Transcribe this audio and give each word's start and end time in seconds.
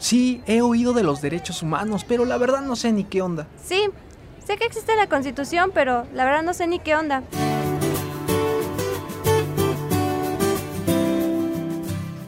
Sí, 0.00 0.42
he 0.46 0.62
oído 0.62 0.94
de 0.94 1.02
los 1.02 1.20
derechos 1.20 1.62
humanos, 1.62 2.04
pero 2.08 2.24
la 2.24 2.38
verdad 2.38 2.62
no 2.62 2.74
sé 2.74 2.90
ni 2.90 3.04
qué 3.04 3.20
onda. 3.22 3.46
Sí, 3.62 3.82
sé 4.44 4.56
que 4.56 4.64
existe 4.64 4.96
la 4.96 5.08
Constitución, 5.08 5.70
pero 5.72 6.06
la 6.14 6.24
verdad 6.24 6.42
no 6.42 6.54
sé 6.54 6.66
ni 6.66 6.78
qué 6.80 6.96
onda. 6.96 7.22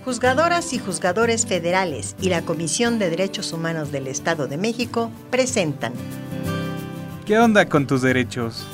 Juzgadoras 0.04 0.72
y 0.74 0.78
juzgadores 0.78 1.46
federales 1.46 2.14
y 2.20 2.28
la 2.28 2.42
Comisión 2.42 2.98
de 2.98 3.08
Derechos 3.08 3.52
Humanos 3.52 3.90
del 3.90 4.06
Estado 4.06 4.46
de 4.46 4.58
México 4.58 5.10
presentan 5.30 5.94
¿Qué 7.24 7.38
onda 7.38 7.66
con 7.68 7.86
tus 7.86 8.02
derechos? 8.02 8.66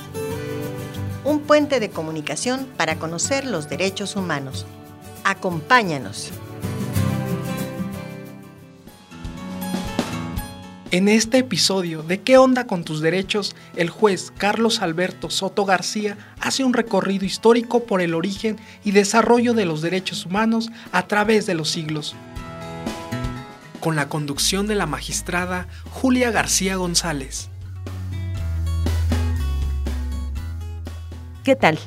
un 1.25 1.41
puente 1.41 1.79
de 1.79 1.91
comunicación 1.91 2.67
para 2.77 2.97
conocer 2.99 3.45
los 3.45 3.69
derechos 3.69 4.17
humanos. 4.17 4.65
Acompáñanos. 5.25 6.33
En 10.91 11.07
este 11.09 11.37
episodio 11.37 12.03
de 12.03 12.23
¿Qué 12.23 12.39
onda 12.39 12.67
con 12.67 12.83
tus 12.83 13.03
derechos? 13.03 13.55
El 13.77 13.91
juez 13.91 14.33
Carlos 14.39 14.81
Alberto 14.81 15.29
Soto 15.29 15.67
García 15.67 16.17
hace 16.41 16.65
un 16.65 16.73
recorrido 16.73 17.27
histórico 17.27 17.85
por 17.85 18.01
el 18.01 18.15
origen 18.15 18.57
y 18.85 18.93
desarrollo 18.93 19.53
de 19.53 19.67
los 19.67 19.83
derechos 19.83 20.25
humanos 20.25 20.71
a 20.91 21.07
través 21.07 21.45
de 21.45 21.53
los 21.53 21.69
siglos. 21.69 22.17
Con 23.81 23.97
la 23.97 24.09
conducción 24.09 24.67
de 24.67 24.77
la 24.77 24.87
magistrada 24.87 25.69
Julia 25.91 26.31
García 26.31 26.77
González. 26.77 27.51
¿Qué 31.45 31.55
tal? 31.55 31.79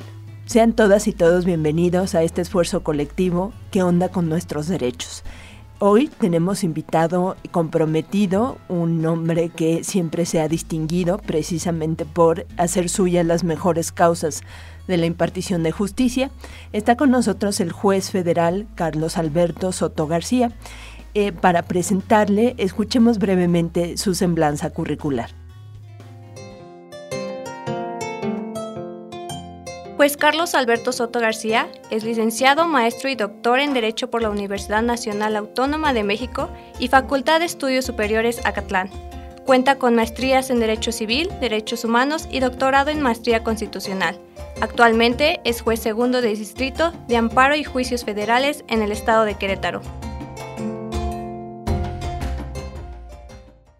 Sean 0.46 0.74
todas 0.74 1.08
y 1.08 1.12
todos 1.12 1.44
bienvenidos 1.44 2.14
a 2.14 2.22
este 2.22 2.40
esfuerzo 2.40 2.84
colectivo 2.84 3.52
¿Qué 3.72 3.82
onda 3.82 4.10
con 4.10 4.28
nuestros 4.28 4.68
derechos? 4.68 5.24
Hoy 5.84 6.06
tenemos 6.06 6.62
invitado 6.62 7.36
y 7.42 7.48
comprometido 7.48 8.56
un 8.68 9.04
hombre 9.04 9.48
que 9.48 9.82
siempre 9.82 10.26
se 10.26 10.40
ha 10.40 10.46
distinguido 10.46 11.18
precisamente 11.18 12.04
por 12.04 12.46
hacer 12.56 12.88
suyas 12.88 13.26
las 13.26 13.42
mejores 13.42 13.90
causas 13.90 14.42
de 14.86 14.96
la 14.96 15.06
impartición 15.06 15.64
de 15.64 15.72
justicia. 15.72 16.30
Está 16.72 16.96
con 16.96 17.10
nosotros 17.10 17.58
el 17.58 17.72
juez 17.72 18.12
federal 18.12 18.68
Carlos 18.76 19.18
Alberto 19.18 19.72
Soto 19.72 20.06
García. 20.06 20.52
Eh, 21.14 21.32
para 21.32 21.62
presentarle, 21.62 22.54
escuchemos 22.58 23.18
brevemente 23.18 23.96
su 23.96 24.14
semblanza 24.14 24.70
curricular. 24.70 25.41
Pues 30.02 30.16
Carlos 30.16 30.56
Alberto 30.56 30.90
Soto 30.90 31.20
García 31.20 31.68
es 31.90 32.02
licenciado, 32.02 32.66
maestro 32.66 33.08
y 33.08 33.14
doctor 33.14 33.60
en 33.60 33.72
Derecho 33.72 34.10
por 34.10 34.20
la 34.20 34.30
Universidad 34.30 34.82
Nacional 34.82 35.36
Autónoma 35.36 35.92
de 35.92 36.02
México 36.02 36.50
y 36.80 36.88
Facultad 36.88 37.38
de 37.38 37.46
Estudios 37.46 37.84
Superiores 37.84 38.44
Acatlán. 38.44 38.90
Cuenta 39.46 39.78
con 39.78 39.94
maestrías 39.94 40.50
en 40.50 40.58
Derecho 40.58 40.90
Civil, 40.90 41.28
Derechos 41.40 41.84
Humanos 41.84 42.26
y 42.32 42.40
doctorado 42.40 42.90
en 42.90 43.00
Maestría 43.00 43.44
Constitucional. 43.44 44.18
Actualmente 44.60 45.40
es 45.44 45.62
juez 45.62 45.78
segundo 45.78 46.20
de 46.20 46.34
distrito 46.34 46.92
de 47.06 47.16
amparo 47.16 47.54
y 47.54 47.62
juicios 47.62 48.04
federales 48.04 48.64
en 48.66 48.82
el 48.82 48.90
estado 48.90 49.24
de 49.24 49.36
Querétaro. 49.36 49.82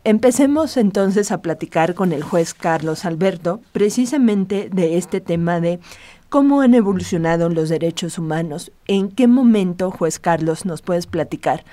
Empecemos 0.05 0.77
entonces 0.77 1.31
a 1.31 1.43
platicar 1.43 1.95
con 1.95 2.13
el 2.13 2.25
juez 2.25 2.55
Carlos 2.55 3.05
Alberto 3.05 3.61
precisamente 3.71 4.69
de 4.69 4.99
este 4.99 5.21
tema 5.21 5.61
de 5.61 5.79
cómo 6.29 6.61
han 6.61 6.75
evolucionado 6.75 7.49
los 7.49 7.69
derechos 7.69 8.19
humanos. 8.19 8.73
¿En 8.89 9.11
qué 9.11 9.29
momento, 9.29 9.93
juez 9.93 10.19
Carlos, 10.19 10.67
nos 10.67 10.83
puedes 10.83 11.07
platicar? 11.07 11.65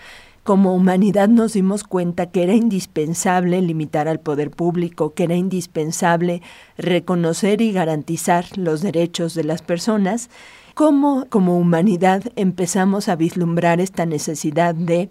Como 0.44 0.76
humanidad 0.76 1.28
nos 1.28 1.54
dimos 1.54 1.84
cuenta 1.84 2.28
que 2.28 2.44
era 2.44 2.54
indispensable 2.54 3.64
limitar 3.64 4.08
al 4.08 4.20
poder 4.20 4.52
público, 4.52 5.16
que 5.16 5.24
era 5.24 5.36
indispensable 5.36 6.44
reconocer 6.78 7.62
y 7.62 7.72
garantizar 7.72 8.45
los 8.58 8.82
derechos 8.82 9.34
de 9.34 9.44
las 9.44 9.64
personas. 9.64 10.30
¿Cómo 10.76 11.26
como 11.30 11.58
humanidad 11.58 12.23
empezamos 12.36 13.10
a 13.10 13.16
vislumbrar 13.16 13.82
esta 13.82 14.06
necesidad 14.06 14.76
de 14.76 15.10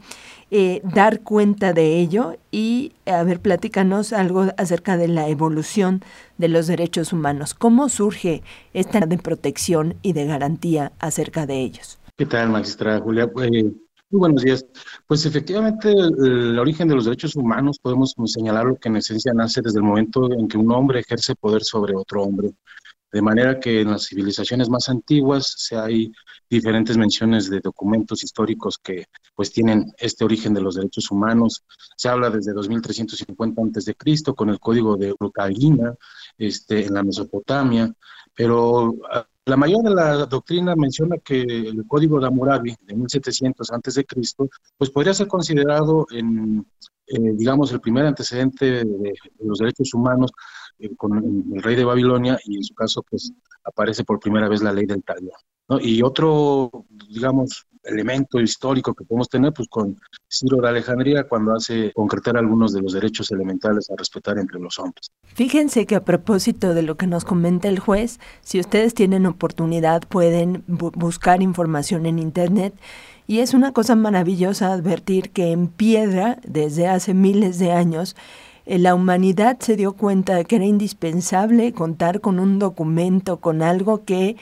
eh, 0.51 0.81
dar 0.83 1.21
cuenta 1.21 1.73
de 1.73 1.99
ello 1.99 2.37
y, 2.51 2.93
a 3.07 3.23
ver, 3.23 3.41
platícanos 3.41 4.13
algo 4.13 4.47
acerca 4.57 4.97
de 4.97 5.09
la 5.09 5.29
evolución 5.29 6.03
de 6.39 6.49
los 6.49 6.67
derechos 6.67 7.13
humanos. 7.13 7.55
¿Cómo 7.55 7.89
surge 7.89 8.43
esta 8.73 9.01
de 9.01 9.19
protección 9.19 9.97
y 10.03 10.15
de 10.15 10.27
garantía 10.27 10.93
acerca 11.01 11.47
de 11.47 11.61
ellos? 11.61 11.99
¿Qué 12.17 12.27
tal, 12.27 12.51
magistrada 12.51 13.01
Julia? 13.01 13.31
Eh, 13.43 13.65
muy 14.11 14.21
buenos 14.21 14.43
días. 14.43 14.65
Pues 15.07 15.27
efectivamente, 15.27 15.93
el, 15.93 16.15
el, 16.27 16.59
origen 16.59 16.89
de 16.89 16.95
los 16.95 17.05
derechos 17.05 17.37
humanos 17.37 17.79
podemos 17.79 18.15
señalarlo 18.25 18.77
que 18.77 18.89
en 18.89 18.97
esencia 18.97 19.35
nace 19.35 19.61
desde 19.61 19.79
el 19.79 19.85
momento 19.85 20.33
en 20.33 20.49
que 20.49 20.57
un 20.57 20.73
hombre 20.73 21.01
ejerce 21.01 21.35
poder 21.35 21.63
sobre 21.63 21.95
otro 21.95 22.23
hombre. 22.23 22.53
De 23.11 23.23
manera 23.23 23.59
que 23.59 23.81
en 23.81 23.91
las 23.91 24.07
civilizaciones 24.07 24.69
más 24.69 24.89
antiguas 24.89 25.55
se 25.57 25.77
hay 25.77 26.13
diferentes 26.49 26.97
menciones 26.97 27.49
de 27.49 27.61
documentos 27.61 28.23
históricos 28.23 28.79
que 28.79 29.07
pues 29.35 29.51
tienen 29.51 29.93
este 29.99 30.25
origen 30.25 30.53
de 30.53 30.61
los 30.61 30.75
derechos 30.75 31.11
humanos. 31.11 31.65
Se 31.97 32.09
habla 32.09 32.31
desde 32.31 32.53
2350 32.53 33.63
a.C. 33.63 33.95
con 34.35 34.51
el 34.51 34.61
código 34.61 34.97
de 34.97 35.13
Urukagina 35.13 35.95
este, 36.37 36.87
en 36.87 36.95
la 36.95 37.03
Mesopotamia, 37.03 37.93
pero 38.35 38.95
ah, 39.11 39.27
la 39.49 39.57
mayoría 39.57 39.89
de 39.89 39.97
la 39.97 40.27
doctrina 40.27 40.77
menciona 40.77 41.17
que 41.19 41.41
el 41.41 41.87
código 41.87 42.21
de 42.21 42.27
Hammurabi 42.27 42.77
de 42.83 42.95
1700 42.95 43.73
a.C. 43.73 44.07
pues 44.77 44.91
podría 44.91 45.15
ser 45.15 45.27
considerado 45.27 46.07
en, 46.11 46.67
eh, 47.07 47.33
digamos, 47.35 47.73
el 47.73 47.81
primer 47.81 48.05
antecedente 48.05 48.85
de, 48.85 49.15
los 49.41 49.59
derechos 49.59 49.95
humanos 49.95 50.31
con 50.97 51.19
el 51.55 51.63
rey 51.63 51.77
de 51.77 51.85
Babilonia 51.85 52.39
y 52.45 52.57
en 52.57 52.65
su 52.65 52.75
caso 52.75 53.03
pues 53.09 53.33
aparece 53.65 54.05
por 54.05 54.21
primera 54.21 54.49
vez 54.49 54.63
la 54.63 54.73
ley 54.73 54.87
del 54.87 55.03
talión. 55.03 55.37
Y 55.81 56.03
otro, 56.03 56.87
digamos, 57.11 57.67
elemento 57.85 58.41
histórico 58.41 58.95
que 58.95 59.05
podemos 59.05 59.29
tener 59.29 59.53
pues 59.53 59.69
con 59.69 59.97
Ciro 60.29 60.61
de 60.61 60.69
Alejandría 60.69 61.25
cuando 61.25 61.55
hace 61.55 61.93
concretar 61.93 62.37
algunos 62.37 62.73
de 62.73 62.83
los 62.83 62.93
derechos 62.93 63.31
elementales 63.31 63.91
a 63.91 63.95
respetar 63.97 64.39
entre 64.39 64.61
los 64.61 64.79
hombres. 64.79 65.11
Fíjense 65.35 65.87
que 65.87 65.95
a 65.95 66.05
propósito 66.05 66.75
de 66.75 66.83
lo 66.83 66.97
que 66.97 67.07
nos 67.07 67.25
comenta 67.25 67.69
el 67.69 67.79
juez, 67.79 68.19
si 68.41 68.61
ustedes 68.61 68.95
tienen 68.95 69.27
oportunidad 69.27 70.03
pueden 70.09 70.65
bu 70.67 70.91
buscar 70.91 71.43
información 71.43 72.07
en 72.07 72.19
internet 72.19 72.75
y 73.27 73.41
es 73.41 73.53
una 73.55 73.73
cosa 73.73 73.95
maravillosa 73.95 74.73
advertir 74.73 75.31
que 75.31 75.53
en 75.53 75.69
piedra 75.69 76.39
desde 76.47 76.89
hace 76.89 77.15
miles 77.15 77.59
de 77.59 77.73
años 77.73 78.17
eh, 78.17 78.48
la 78.69 78.95
humanidad 78.95 79.59
se 79.61 79.77
dio 79.77 79.95
cuenta 79.95 80.37
de 80.37 80.45
que 80.45 80.57
era 80.57 80.67
indispensable 80.67 81.73
contar 81.73 82.21
con 82.21 82.39
un 82.39 82.59
documento, 82.59 83.39
con 83.39 83.63
algo 83.63 84.05
que 84.05 84.37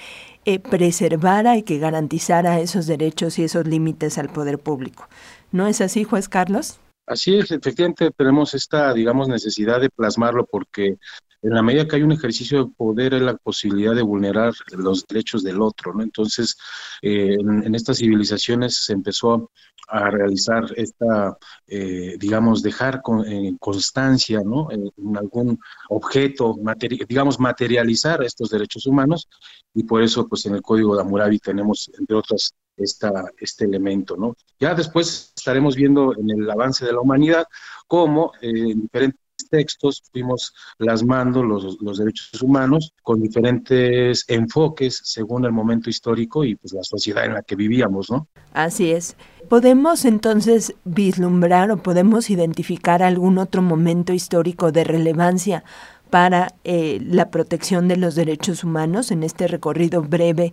eh, 0.45 0.59
preservara 0.59 1.57
y 1.57 1.63
que 1.63 1.79
garantizara 1.79 2.59
esos 2.61 2.87
derechos 2.87 3.39
y 3.39 3.45
esos 3.45 3.67
límites 3.67 4.19
al 4.19 4.29
poder 4.29 4.59
público. 4.59 5.09
¿No 5.53 5.69
es 5.69 5.81
así, 5.81 6.05
juez 6.05 6.29
Carlos? 6.29 6.81
Así 7.07 7.37
es, 7.37 7.53
efectivamente 7.53 8.11
tenemos 8.11 8.53
esta, 8.55 8.93
digamos, 8.93 9.29
necesidad 9.29 9.81
de 9.81 9.91
plasmarlo 9.91 10.45
porque 10.45 10.97
en 11.43 11.55
la 11.55 11.63
medida 11.63 11.87
que 11.87 11.97
hay 11.97 12.03
un 12.03 12.13
ejercicio 12.13 12.65
de 12.65 12.71
poder 12.77 13.15
es 13.15 13.23
la 13.23 13.37
posibilidad 13.37 13.95
de 13.95 14.03
vulnerar 14.03 14.55
los 14.73 15.07
derechos 15.07 15.43
del 15.43 15.61
otro, 15.61 15.95
¿no? 15.95 16.03
Entonces, 16.03 16.57
eh, 17.03 17.37
en, 17.39 17.75
estas 17.75 17.99
civilizaciones 17.99 18.85
se 18.85 18.93
empezó 18.93 19.51
a 19.89 20.11
realizar 20.11 20.65
esta, 20.77 21.37
eh, 21.67 22.17
digamos, 22.19 22.63
dejar 22.63 23.03
con, 23.03 23.27
en 23.27 23.57
constancia, 23.59 24.43
¿no? 24.45 24.71
En, 24.71 24.91
en 24.97 25.17
algún 25.17 25.59
objeto, 25.91 26.57
materi 26.57 27.05
digamos, 27.09 27.39
materializar 27.39 28.23
estos 28.25 28.51
derechos 28.51 28.87
humanos 28.87 29.29
y 29.75 29.85
por 29.85 30.03
eso, 30.03 30.27
pues, 30.27 30.47
en 30.47 30.55
el 30.55 30.63
Código 30.63 30.97
de 30.97 31.03
Hammurabi 31.03 31.39
tenemos, 31.39 31.91
entre 31.99 32.17
otras, 32.17 32.55
esta, 32.77 33.25
este 33.39 33.65
elemento, 33.65 34.17
¿no? 34.17 34.37
Ya 34.61 34.75
después 34.75 35.33
estaremos 35.37 35.77
viendo 35.77 36.15
en 36.17 36.31
el 36.31 36.51
avance 36.51 36.85
de 36.85 36.93
la 36.93 37.01
humanidad 37.01 37.45
cómo 37.87 38.33
eh, 38.41 38.51
en 38.51 38.83
diferentes 38.83 39.21
textos 39.45 40.03
fuimos 40.13 40.53
plasmando 40.79 41.43
los, 41.43 41.81
los, 41.81 41.99
derechos 41.99 42.43
humanos 42.43 42.93
con 43.03 43.21
diferentes 43.21 44.25
enfoques 44.29 45.01
según 45.05 45.45
el 45.45 45.53
momento 45.53 45.91
histórico 45.91 46.45
y 46.45 46.57
pues 46.57 46.73
la 46.73 46.83
sociedad 46.83 47.25
en 47.25 47.35
la 47.35 47.43
que 47.43 47.57
vivíamos, 47.57 48.11
¿no? 48.11 48.29
Así 48.53 48.91
es. 48.91 49.17
¿Podemos 49.49 50.05
entonces 50.05 50.75
vislumbrar 50.85 51.71
o 51.71 51.77
podemos 51.77 52.31
identificar 52.31 53.03
algún 53.03 53.39
otro 53.39 53.63
momento 53.63 54.13
histórico 54.13 54.73
de 54.73 54.85
relevancia 54.85 55.63
para 56.11 56.55
eh, 56.65 56.99
la 57.03 57.31
protección 57.31 57.89
de 57.89 57.97
los 57.97 58.15
derechos 58.15 58.65
humanos 58.65 59.11
en 59.11 59.23
este 59.23 59.49
recorrido 59.49 60.03
breve 60.03 60.53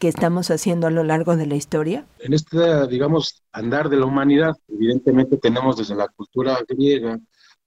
que 0.00 0.08
estamos 0.08 0.50
haciendo 0.50 0.86
a 0.86 0.90
lo 0.90 1.04
largo 1.04 1.36
de 1.36 1.46
la 1.46 1.54
historia? 1.54 2.06
En 2.20 2.32
este, 2.32 2.86
digamos, 2.88 3.42
andar 3.52 3.90
de 3.90 3.98
la 3.98 4.06
humanidad, 4.06 4.56
evidentemente 4.68 5.36
tenemos 5.36 5.76
desde 5.76 5.94
la 5.94 6.08
cultura 6.08 6.58
griega, 6.66 7.18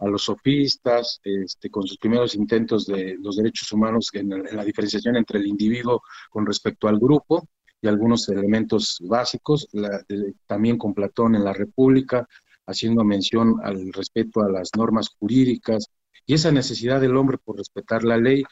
a 0.03 0.09
los 0.09 0.23
sofistas, 0.23 1.19
este, 1.23 1.69
con 1.69 1.87
sus 1.87 1.97
primeros 1.97 2.35
intentos 2.35 2.85
de 2.85 3.15
los 3.19 3.37
derechos 3.37 3.71
humanos 3.71 4.09
en, 4.13 4.33
en, 4.33 4.55
la 4.55 4.65
diferenciación 4.65 5.15
entre 5.15 5.39
el 5.39 5.47
individuo 5.47 6.01
con 6.29 6.45
respecto 6.45 6.87
al 6.87 6.99
grupo 6.99 7.47
y 7.81 7.87
algunos 7.87 8.27
elementos 8.29 8.97
básicos, 9.01 9.67
la, 9.71 10.03
de, 10.07 10.33
también 10.45 10.77
con 10.77 10.93
Platón 10.93 11.35
en 11.35 11.43
la 11.43 11.53
República, 11.53 12.27
haciendo 12.65 13.03
mención 13.03 13.55
al 13.63 13.91
respeto 13.93 14.41
a 14.41 14.49
las 14.49 14.71
normas 14.77 15.09
jurídicas 15.19 15.87
y 16.25 16.33
esa 16.33 16.51
necesidad 16.51 17.01
del 17.01 17.15
hombre 17.17 17.37
por 17.37 17.57
respetar 17.57 18.03
la 18.03 18.17
ley 18.17 18.43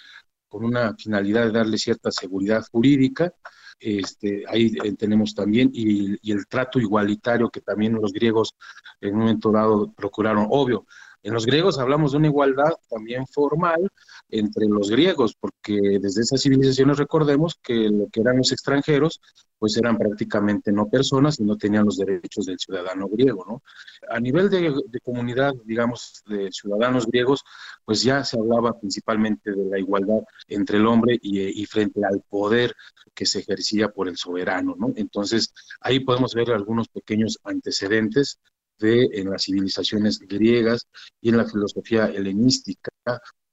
con 0.50 0.66
una 0.66 0.96
finalidad 0.96 1.46
de 1.46 1.52
darle 1.52 1.78
cierta 1.78 2.12
seguridad 2.12 2.66
jurídica. 2.72 3.34
Este, 3.80 4.44
ahí 4.48 4.72
eh, 4.84 4.94
tenemos 4.96 5.34
también, 5.34 5.70
y, 5.74 6.18
y, 6.22 6.32
el 6.32 6.46
trato 6.48 6.80
igualitario 6.80 7.50
que 7.50 7.62
también 7.62 7.94
los 7.94 8.14
griegos 8.14 8.54
en 9.00 9.14
un 9.14 9.20
momento 9.22 9.52
dado 9.52 9.92
procuraron, 9.94 10.46
obvio, 10.50 10.86
en 11.24 11.34
los 11.34 11.46
griegos 11.46 11.78
hablamos 11.78 12.12
de 12.12 12.18
una 12.18 12.28
igualdad 12.28 12.72
también 12.90 13.28
formal 13.28 13.90
entre 14.30 14.66
los 14.66 14.90
griegos, 14.90 15.36
porque 15.40 16.00
desde 16.02 16.22
esas 16.22 16.42
civilizaciones 16.42 16.98
recordemos 16.98 17.60
que 17.62 17.90
lo 17.90 18.08
que 18.12 18.22
eran 18.22 18.38
los 18.38 18.52
extranjeros, 18.52 19.22
pues 19.60 19.78
eran 19.78 19.98
prácticamente 19.98 20.72
no 20.72 20.90
personas 20.90 21.40
y 21.40 21.44
no 21.44 21.58
tenían 21.58 21.86
los 21.86 21.98
derechos 21.98 22.48
del 22.48 22.58
ciudadano 22.58 23.08
griego, 23.08 23.46
¿no? 23.48 23.62
A 24.10 24.20
nivel 24.20 24.50
de, 24.50 24.74
comunidad, 25.04 25.54
digamos, 25.66 26.24
de 26.26 26.52
ciudadanos 26.52 27.06
griegos, 27.06 27.44
pues 27.86 28.02
ya 28.02 28.24
se 28.24 28.40
hablaba 28.40 28.80
principalmente 28.80 29.52
de 29.52 29.66
la 29.66 29.78
igualdad 29.78 30.24
entre 30.48 30.78
el 30.78 30.88
hombre 30.88 31.20
y, 31.22 31.62
y 31.62 31.66
frente 31.68 32.04
al 32.04 32.22
poder 32.28 32.74
que 33.14 33.28
se 33.28 33.40
ejercía 33.40 33.90
por 33.90 34.08
el 34.08 34.18
soberano, 34.18 34.76
¿no? 34.76 34.92
Entonces, 34.96 35.54
ahí 35.82 36.00
podemos 36.00 36.34
ver 36.34 36.52
algunos 36.52 36.88
pequeños 36.88 37.38
antecedentes 37.44 38.40
en 38.84 39.30
las 39.30 39.44
civilizaciones 39.44 40.20
griegas 40.20 40.88
y 41.22 41.30
en 41.30 41.38
la 41.38 41.46
filosofía 41.46 42.06
helenística, 42.08 42.92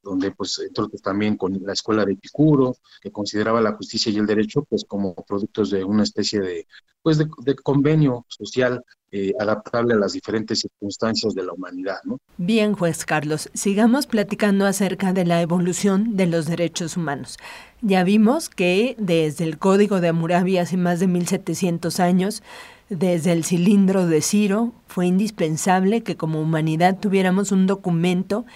donde 0.02 0.30
pues 0.30 0.58
entre 0.58 0.86
también 0.98 1.36
con 1.36 1.58
la 1.62 1.72
escuela 1.72 2.04
de 2.04 2.12
Epicuro, 2.12 2.76
que 3.00 3.10
consideraba 3.10 3.60
la 3.60 3.74
justicia 3.74 4.10
y 4.10 4.16
el 4.16 4.26
derecho 4.26 4.64
pues 4.68 4.84
como 4.86 5.14
productos 5.14 5.70
de 5.70 5.84
una 5.84 6.02
especie 6.02 6.40
de 6.40 6.66
pues 7.02 7.18
de, 7.18 7.54
convenio 7.56 8.26
social 8.28 8.84
eh, 9.10 9.32
adaptable 9.38 9.94
a 9.94 9.96
las 9.96 10.12
diferentes 10.12 10.60
circunstancias 10.60 11.34
de 11.34 11.44
la 11.44 11.52
humanidad. 11.52 11.98
¿no? 12.04 12.18
Bien, 12.36 12.74
juez 12.74 13.06
Carlos, 13.06 13.48
sigamos 13.54 14.06
platicando 14.06 14.66
acerca 14.66 15.12
de 15.12 15.24
la 15.24 15.40
evolución 15.40 16.16
de 16.16 16.26
los 16.26 16.46
derechos 16.46 16.96
humanos. 16.96 17.38
Ya 17.80 18.02
vimos 18.02 18.48
que 18.48 18.96
desde 18.98 19.44
el 19.44 19.58
Código 19.58 20.00
de 20.00 20.08
Hammurabi 20.08 20.58
hace 20.58 20.76
más 20.76 20.98
de 20.98 21.06
1700 21.06 22.00
años, 22.00 22.42
desde 22.88 23.32
el 23.32 23.44
cilindro 23.44 24.06
de 24.06 24.20
Ciro, 24.20 24.72
fue 24.86 25.06
indispensable 25.06 26.02
que 26.02 26.16
como 26.16 26.40
humanidad 26.40 26.98
tuviéramos 26.98 27.52
un 27.52 27.66
documento 27.66 28.46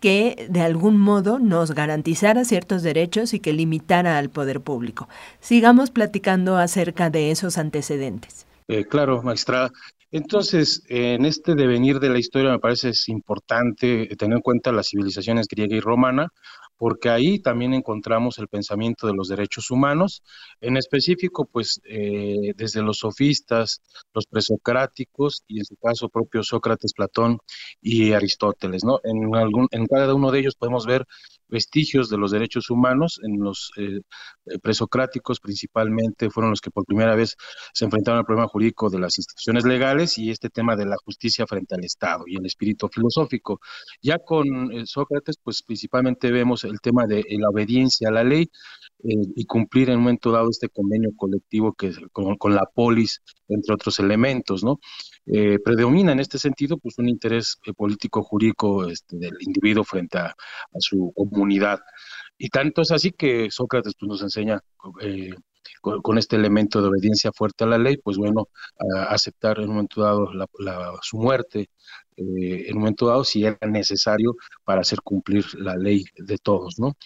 que 0.00 0.46
de 0.48 0.62
algún 0.62 0.96
modo 0.96 1.38
nos 1.38 1.72
garantizara 1.72 2.44
ciertos 2.44 2.82
derechos 2.82 3.34
y 3.34 3.40
que 3.40 3.52
limitara 3.52 4.16
al 4.16 4.30
poder 4.30 4.60
público. 4.62 5.08
Sigamos 5.40 5.90
platicando 5.90 6.56
acerca 6.56 7.10
de 7.10 7.30
esos 7.30 7.58
antecedentes. 7.58 8.46
Eh, 8.68 8.86
claro, 8.86 9.22
maestra. 9.22 9.70
Entonces, 10.10 10.82
en 10.88 11.24
este 11.24 11.54
devenir 11.54 12.00
de 12.00 12.08
la 12.08 12.18
historia 12.18 12.50
me 12.50 12.58
parece 12.58 12.90
es 12.90 13.08
importante 13.08 14.06
tener 14.16 14.36
en 14.36 14.42
cuenta 14.42 14.72
las 14.72 14.88
civilizaciones 14.88 15.46
griega 15.46 15.76
y 15.76 15.80
romana, 15.80 16.32
porque 16.80 17.10
ahí 17.10 17.40
también 17.40 17.74
encontramos 17.74 18.38
el 18.38 18.48
pensamiento 18.48 19.06
de 19.06 19.12
los 19.12 19.28
derechos 19.28 19.70
humanos, 19.70 20.22
en 20.62 20.78
específico, 20.78 21.44
pues 21.44 21.78
eh, 21.84 22.54
desde 22.56 22.80
los 22.80 23.00
sofistas, 23.00 23.82
los 24.14 24.24
presocráticos 24.24 25.44
y 25.46 25.58
en 25.58 25.66
su 25.66 25.76
caso 25.76 26.08
propio 26.08 26.42
Sócrates, 26.42 26.94
Platón 26.94 27.36
y 27.82 28.12
Aristóteles, 28.12 28.82
¿no? 28.82 28.98
En, 29.04 29.36
algún, 29.36 29.68
en 29.72 29.84
cada 29.84 30.14
uno 30.14 30.30
de 30.30 30.38
ellos 30.38 30.54
podemos 30.54 30.86
ver 30.86 31.06
vestigios 31.50 32.08
de 32.08 32.18
los 32.18 32.30
derechos 32.30 32.70
humanos, 32.70 33.20
en 33.22 33.40
los 33.40 33.70
eh, 33.76 34.00
presocráticos 34.62 35.40
principalmente 35.40 36.30
fueron 36.30 36.50
los 36.50 36.60
que 36.60 36.70
por 36.70 36.84
primera 36.84 37.14
vez 37.14 37.36
se 37.72 37.84
enfrentaron 37.84 38.18
al 38.18 38.24
problema 38.24 38.48
jurídico 38.48 38.90
de 38.90 38.98
las 38.98 39.18
instituciones 39.18 39.64
legales 39.64 40.18
y 40.18 40.30
este 40.30 40.48
tema 40.50 40.76
de 40.76 40.86
la 40.86 40.96
justicia 41.04 41.46
frente 41.46 41.74
al 41.74 41.84
Estado 41.84 42.24
y 42.26 42.36
el 42.36 42.46
espíritu 42.46 42.88
filosófico. 42.88 43.60
Ya 44.02 44.18
con 44.18 44.72
eh, 44.72 44.86
Sócrates, 44.86 45.36
pues 45.42 45.62
principalmente 45.62 46.30
vemos 46.30 46.64
el 46.64 46.80
tema 46.80 47.06
de 47.06 47.24
la 47.28 47.48
obediencia 47.48 48.08
a 48.08 48.12
la 48.12 48.24
ley 48.24 48.42
eh, 48.42 48.89
y 49.02 49.44
cumplir 49.46 49.90
en 49.90 49.96
un 49.96 50.02
momento 50.02 50.30
dado 50.30 50.50
este 50.50 50.68
convenio 50.68 51.10
colectivo 51.16 51.72
que 51.72 51.92
con, 52.12 52.36
con 52.36 52.54
la 52.54 52.66
polis, 52.66 53.22
entre 53.48 53.74
otros 53.74 53.98
elementos, 53.98 54.62
¿no? 54.62 54.78
Eh, 55.26 55.58
predomina 55.64 56.12
en 56.12 56.20
este 56.20 56.38
sentido 56.38 56.76
pues 56.78 56.98
un 56.98 57.08
interés 57.08 57.58
eh, 57.64 57.72
político 57.72 58.22
jurídico 58.22 58.86
este, 58.86 59.16
del 59.16 59.34
individuo 59.40 59.84
frente 59.84 60.18
a, 60.18 60.34
su 60.78 61.12
comunidad. 61.14 61.80
Y 62.38 62.48
tanto 62.48 62.82
es 62.82 62.90
así 62.90 63.12
que 63.12 63.50
Sócrates 63.50 63.94
pues, 63.98 64.08
nos 64.08 64.22
enseña 64.22 64.60
con, 65.82 66.18
este 66.18 66.36
elemento 66.36 66.80
de 66.80 66.88
obediencia 66.88 67.32
fuerte 67.32 67.64
a 67.64 67.66
la 67.66 67.78
ley, 67.78 67.96
pues 67.98 68.16
bueno, 68.16 68.48
aceptar 69.08 69.58
en 69.58 69.68
un 69.68 69.74
momento 69.74 70.02
dado 70.02 70.32
la, 70.32 70.46
su 71.02 71.18
muerte 71.18 71.70
eh, 72.20 72.66
en 72.68 72.76
un 72.76 72.82
momento 72.82 73.06
dado 73.06 73.24
si 73.24 73.44
era 73.44 73.58
necesario 73.66 74.36
para 74.64 74.82
hacer 74.82 75.00
cumplir 75.02 75.44
la 75.54 75.76
ley 75.76 76.04
de 76.16 76.36
todos, 76.38 76.78
¿no? 76.78 76.96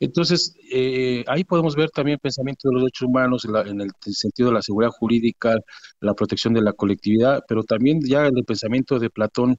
Entonces, 0.00 0.56
eh, 0.72 1.24
ahí 1.28 1.44
podemos 1.44 1.76
ver 1.76 1.90
también 1.90 2.14
el 2.14 2.20
pensamiento 2.20 2.68
de 2.68 2.74
los 2.74 2.82
derechos 2.82 3.08
humanos 3.08 3.44
en, 3.44 3.80
el 3.80 3.90
sentido 4.02 4.48
de 4.48 4.54
la 4.54 4.62
seguridad 4.62 4.90
jurídica, 4.90 5.56
la 6.00 6.14
protección 6.14 6.54
de 6.54 6.62
la 6.62 6.72
colectividad, 6.72 7.44
pero 7.46 7.62
también 7.62 8.00
ya 8.04 8.26
en 8.26 8.36
el 8.36 8.44
pensamiento 8.44 8.98
de 8.98 9.10
Platón 9.10 9.58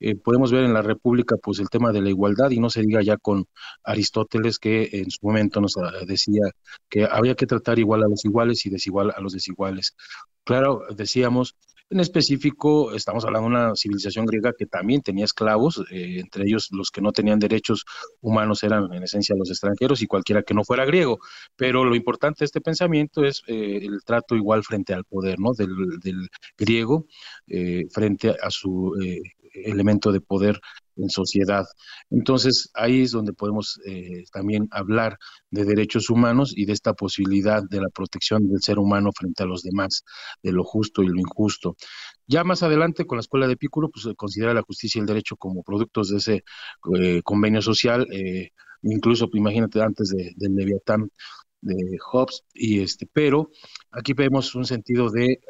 eh, 0.00 0.16
podemos 0.16 0.52
ver 0.52 0.64
en 0.64 0.74
la 0.74 0.82
República 0.82 1.36
pues 1.42 1.58
el 1.58 1.68
tema 1.68 1.92
de 1.92 2.02
la 2.02 2.10
igualdad 2.10 2.50
y 2.50 2.60
no 2.60 2.70
se 2.70 2.82
diga 2.82 3.02
ya 3.02 3.16
con 3.16 3.46
Aristóteles 3.84 4.58
que 4.58 4.88
en 4.92 5.10
su 5.10 5.18
momento 5.26 5.60
nos 5.60 5.76
ah, 5.76 6.04
decía 6.06 6.42
que 6.88 7.04
había 7.04 7.34
que 7.34 7.46
tratar 7.46 7.78
igual 7.78 8.02
a 8.04 8.08
los 8.08 8.24
iguales 8.24 8.64
y 8.66 8.70
desigual 8.70 9.12
a 9.16 9.20
los 9.20 9.32
desiguales. 9.32 9.96
Claro, 10.44 10.82
decíamos, 10.96 11.56
en 11.92 12.00
específico, 12.00 12.94
estamos 12.94 13.24
hablando 13.24 13.48
de 13.48 13.54
una 13.54 13.76
civilización 13.76 14.26
griega 14.26 14.52
que 14.56 14.66
también 14.66 15.02
tenía 15.02 15.24
esclavos, 15.24 15.84
eh, 15.90 16.20
entre 16.20 16.44
ellos 16.44 16.68
los 16.72 16.90
que 16.90 17.02
no 17.02 17.12
tenían 17.12 17.38
derechos 17.38 17.84
humanos 18.20 18.62
eran 18.64 18.92
en 18.92 19.02
esencia 19.02 19.36
los 19.36 19.50
extranjeros 19.50 20.02
y 20.02 20.06
cualquiera 20.06 20.42
que 20.42 20.54
no 20.54 20.64
fuera 20.64 20.84
griego. 20.84 21.18
Pero 21.54 21.84
lo 21.84 21.94
importante 21.94 22.38
de 22.40 22.46
este 22.46 22.60
pensamiento 22.60 23.24
es 23.24 23.42
eh, 23.46 23.80
el 23.82 24.02
trato 24.04 24.34
igual 24.36 24.64
frente 24.64 24.94
al 24.94 25.04
poder, 25.04 25.38
¿no? 25.38 25.52
Del, 25.52 26.28
griego 26.56 27.06
eh, 27.46 27.84
frente 27.92 28.30
a 28.30 28.50
su 28.50 28.94
elemento 29.52 30.12
de 30.12 30.20
poder 30.20 30.60
en 30.96 31.08
sociedad. 31.08 31.64
Entonces, 32.10 32.70
ahí 32.74 33.02
es 33.02 33.12
donde 33.12 33.32
podemos 33.32 33.80
eh, 33.86 34.24
también 34.32 34.68
hablar 34.70 35.18
de 35.50 35.64
derechos 35.64 36.10
humanos 36.10 36.52
y 36.56 36.66
de 36.66 36.72
esta 36.72 36.94
posibilidad 36.94 37.62
de 37.68 37.80
la 37.80 37.88
protección 37.88 38.48
del 38.48 38.62
ser 38.62 38.78
humano 38.78 39.10
frente 39.14 39.42
a 39.42 39.46
los 39.46 39.62
demás, 39.62 40.04
de 40.42 40.52
lo 40.52 40.64
justo 40.64 41.02
y 41.02 41.08
lo 41.08 41.18
injusto. 41.18 41.76
Ya 42.26 42.44
más 42.44 42.62
adelante, 42.62 43.06
con 43.06 43.16
la 43.16 43.22
Escuela 43.22 43.48
de 43.48 43.56
Pículo, 43.56 43.90
pues 43.90 44.04
se 44.04 44.14
considera 44.14 44.54
la 44.54 44.62
justicia 44.62 44.98
y 44.98 45.02
el 45.02 45.06
derecho 45.06 45.36
como 45.36 45.62
productos 45.62 46.10
de 46.10 46.18
ese 46.18 46.44
eh, 46.98 47.22
convenio 47.22 47.62
social, 47.62 48.06
eh, 48.12 48.50
incluso, 48.82 49.28
imagínate, 49.32 49.80
antes 49.82 50.08
de, 50.10 50.32
del 50.36 50.54
Leviatán, 50.54 51.08
de 51.62 51.98
Hobbes, 52.10 52.44
y 52.52 52.82
este, 52.82 53.06
pero 53.10 53.50
aquí 53.90 54.12
vemos 54.12 54.54
un 54.54 54.66
sentido 54.66 55.10
de 55.10 55.40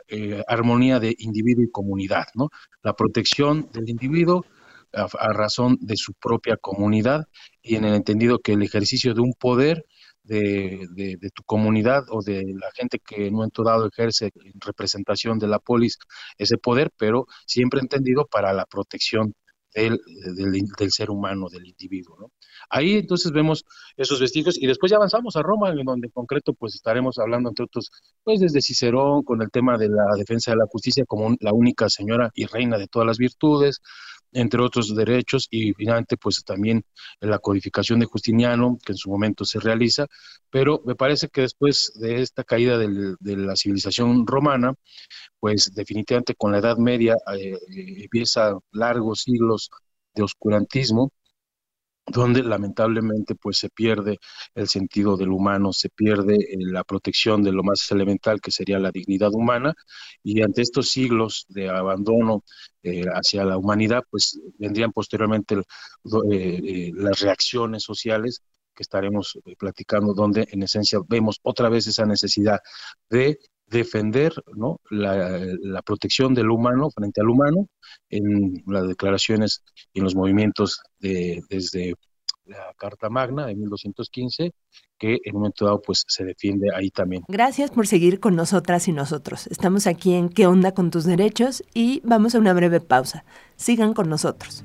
armonía 0.46 1.00
de 1.00 1.14
individuo 1.18 1.64
y 1.64 1.70
comunidad, 1.70 2.26
¿no? 2.34 2.50
La 2.82 2.94
protección 2.94 3.68
del 3.72 3.88
individuo 3.88 4.44
a, 4.92 5.32
razón 5.32 5.78
de 5.80 5.96
su 5.96 6.12
propia 6.14 6.56
comunidad 6.56 7.26
y 7.62 7.76
en 7.76 7.84
el 7.84 7.94
entendido 7.94 8.38
que 8.40 8.52
el 8.52 8.62
ejercicio 8.62 9.14
de 9.14 9.20
un 9.20 9.32
poder 9.34 9.86
de, 10.22 10.86
de, 10.92 11.30
tu 11.34 11.42
comunidad 11.44 12.04
o 12.10 12.22
de 12.22 12.42
la 12.54 12.70
gente 12.74 13.00
que 13.04 13.26
en 13.26 13.34
un 13.34 13.50
dado 13.64 13.88
ejerce 13.88 14.26
en 14.26 14.60
representación 14.60 15.38
de 15.38 15.48
la 15.48 15.58
polis 15.58 15.98
ese 16.38 16.58
poder, 16.58 16.92
pero 16.96 17.26
siempre 17.46 17.80
entendido 17.80 18.26
para 18.26 18.52
la 18.52 18.64
protección 18.66 19.34
del, 19.74 20.00
del, 20.36 20.90
ser 20.90 21.10
humano, 21.10 21.48
del 21.48 21.66
individuo. 21.66 22.16
¿no? 22.18 22.32
Ahí 22.70 22.96
entonces 22.96 23.32
vemos 23.32 23.64
esos 23.96 24.20
vestigios 24.20 24.60
y 24.60 24.66
después 24.66 24.90
ya 24.90 24.96
avanzamos 24.96 25.36
a 25.36 25.42
Roma, 25.42 25.70
en 25.70 25.84
donde 25.84 26.06
en 26.06 26.12
concreto 26.12 26.54
pues 26.54 26.74
estaremos 26.74 27.18
hablando 27.18 27.48
entre 27.48 27.64
otros, 27.64 27.90
pues 28.22 28.40
desde 28.40 28.60
Cicerón 28.60 29.22
con 29.22 29.42
el 29.42 29.50
tema 29.50 29.78
de 29.78 29.88
la 29.88 30.04
defensa 30.16 30.52
de 30.52 30.58
la 30.58 30.66
justicia 30.66 31.04
como 31.06 31.36
la 31.40 31.52
única 31.52 31.88
señora 31.88 32.30
y 32.34 32.46
reina 32.46 32.78
de 32.78 32.88
todas 32.88 33.06
las 33.06 33.18
virtudes, 33.18 33.80
entre 34.32 34.62
otros 34.62 34.94
derechos, 34.94 35.46
y 35.50 35.72
finalmente 35.74 36.16
pues 36.16 36.42
también 36.44 36.84
la 37.20 37.38
codificación 37.38 38.00
de 38.00 38.06
Justiniano, 38.06 38.78
que 38.84 38.92
en 38.92 38.98
su 38.98 39.10
momento 39.10 39.44
se 39.44 39.60
realiza, 39.60 40.06
pero 40.50 40.82
me 40.84 40.94
parece 40.94 41.28
que 41.28 41.42
después 41.42 41.92
de 41.96 42.22
esta 42.22 42.44
caída 42.44 42.78
de 42.78 43.36
la 43.36 43.56
civilización 43.56 44.26
romana, 44.26 44.74
pues 45.40 45.72
definitivamente 45.74 46.34
con 46.34 46.52
la 46.52 46.58
Edad 46.58 46.76
Media 46.76 47.16
eh, 47.36 47.58
empieza 48.02 48.58
largos 48.72 49.22
siglos 49.22 49.70
de 50.14 50.22
oscurantismo, 50.22 51.12
donde 52.06 52.42
lamentablemente 52.42 53.34
pues 53.34 53.58
se 53.58 53.70
pierde 53.70 54.18
el 54.54 54.68
sentido 54.68 55.16
del 55.16 55.30
humano, 55.30 55.72
se 55.72 55.88
pierde 55.88 56.34
eh, 56.36 56.56
la 56.58 56.84
protección 56.84 57.42
de 57.42 57.52
lo 57.52 57.62
más 57.62 57.90
elemental 57.90 58.40
que 58.40 58.50
sería 58.50 58.78
la 58.78 58.90
dignidad 58.90 59.32
humana 59.32 59.74
y 60.22 60.42
ante 60.42 60.62
estos 60.62 60.90
siglos 60.90 61.46
de 61.48 61.68
abandono 61.68 62.44
eh, 62.82 63.04
hacia 63.12 63.44
la 63.44 63.56
humanidad 63.56 64.02
pues 64.10 64.40
vendrían 64.58 64.92
posteriormente 64.92 65.56
eh, 66.32 66.90
las 66.94 67.20
reacciones 67.20 67.84
sociales 67.84 68.42
que 68.74 68.82
estaremos 68.82 69.38
platicando 69.58 70.14
donde 70.14 70.48
en 70.50 70.62
esencia 70.62 70.98
vemos 71.06 71.38
otra 71.42 71.68
vez 71.68 71.86
esa 71.86 72.06
necesidad 72.06 72.58
de 73.10 73.38
defender 73.72 74.32
¿no? 74.54 74.80
la, 74.90 75.82
protección 75.82 76.34
del 76.34 76.50
humano 76.50 76.90
frente 76.90 77.20
al 77.20 77.30
humano 77.30 77.68
en 78.10 78.62
las 78.66 78.86
declaraciones 78.86 79.64
y 79.92 79.98
en 79.98 80.04
los 80.04 80.14
movimientos 80.14 80.80
de, 81.00 81.42
desde 81.48 81.94
la 82.44 82.74
Carta 82.76 83.08
Magna 83.08 83.46
de 83.46 83.54
1215, 83.54 84.52
que 84.98 85.18
en 85.24 85.34
un 85.34 85.42
momento 85.42 85.64
dado 85.64 85.80
pues 85.80 86.04
se 86.06 86.24
defiende 86.24 86.68
ahí 86.74 86.90
también. 86.90 87.24
Gracias 87.28 87.70
por 87.70 87.86
seguir 87.86 88.20
con 88.20 88.36
nosotras 88.36 88.86
y 88.88 88.92
nosotros. 88.92 89.46
Estamos 89.48 89.86
aquí 89.86 90.14
en 90.14 90.28
¿Qué 90.28 90.46
onda 90.46 90.72
con 90.72 90.90
tus 90.90 91.04
derechos? 91.04 91.64
y 91.74 92.00
vamos 92.04 92.34
a 92.34 92.38
una 92.38 92.52
breve 92.52 92.80
pausa. 92.80 93.24
Sigan 93.56 93.94
con 93.94 94.08
nosotros. 94.08 94.64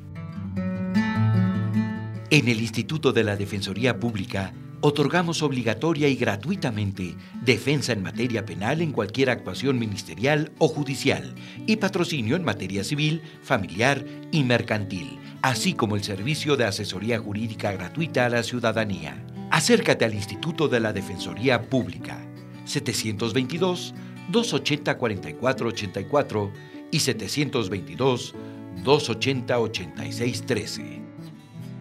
En 2.30 2.50
el 2.50 2.60
Instituto 2.60 3.14
de 3.14 3.24
la 3.24 3.38
Defensoría 3.38 4.00
Pública 4.00 4.54
otorgamos 4.82 5.42
obligatoria 5.42 6.08
y 6.08 6.16
gratuitamente 6.16 7.16
defensa 7.44 7.94
en 7.94 8.04
materia 8.04 8.46
penal 8.46 8.82
en 8.82 8.92
cualquier 8.92 9.30
actuación 9.30 9.80
ministerial 9.80 10.52
o 10.60 10.68
judicial 10.68 11.34
y 11.66 11.78
patrocinio 11.78 12.36
en 12.36 12.44
materia 12.44 12.84
civil, 12.84 13.22
familiar 13.42 14.06
y 14.32 14.44
mercantil, 14.44 15.18
así 15.42 15.74
como 15.74 15.96
el 15.96 16.04
servicio 16.04 16.56
de 16.56 16.66
asesoría 16.66 17.20
jurídica 17.20 17.72
gratuita 17.72 18.26
a 18.26 18.30
la 18.30 18.44
ciudadanía. 18.44 19.26
Acércate 19.50 20.06
al 20.06 20.14
Instituto 20.14 20.68
de 20.68 20.80
la 20.80 20.94
Defensoría 20.94 21.70
Pública 21.70 22.20
722 22.66 23.96
280 24.30 24.98
4484 24.98 26.52
y 26.92 27.00
722 27.00 28.36
280 28.84 29.60
8613. 29.60 31.07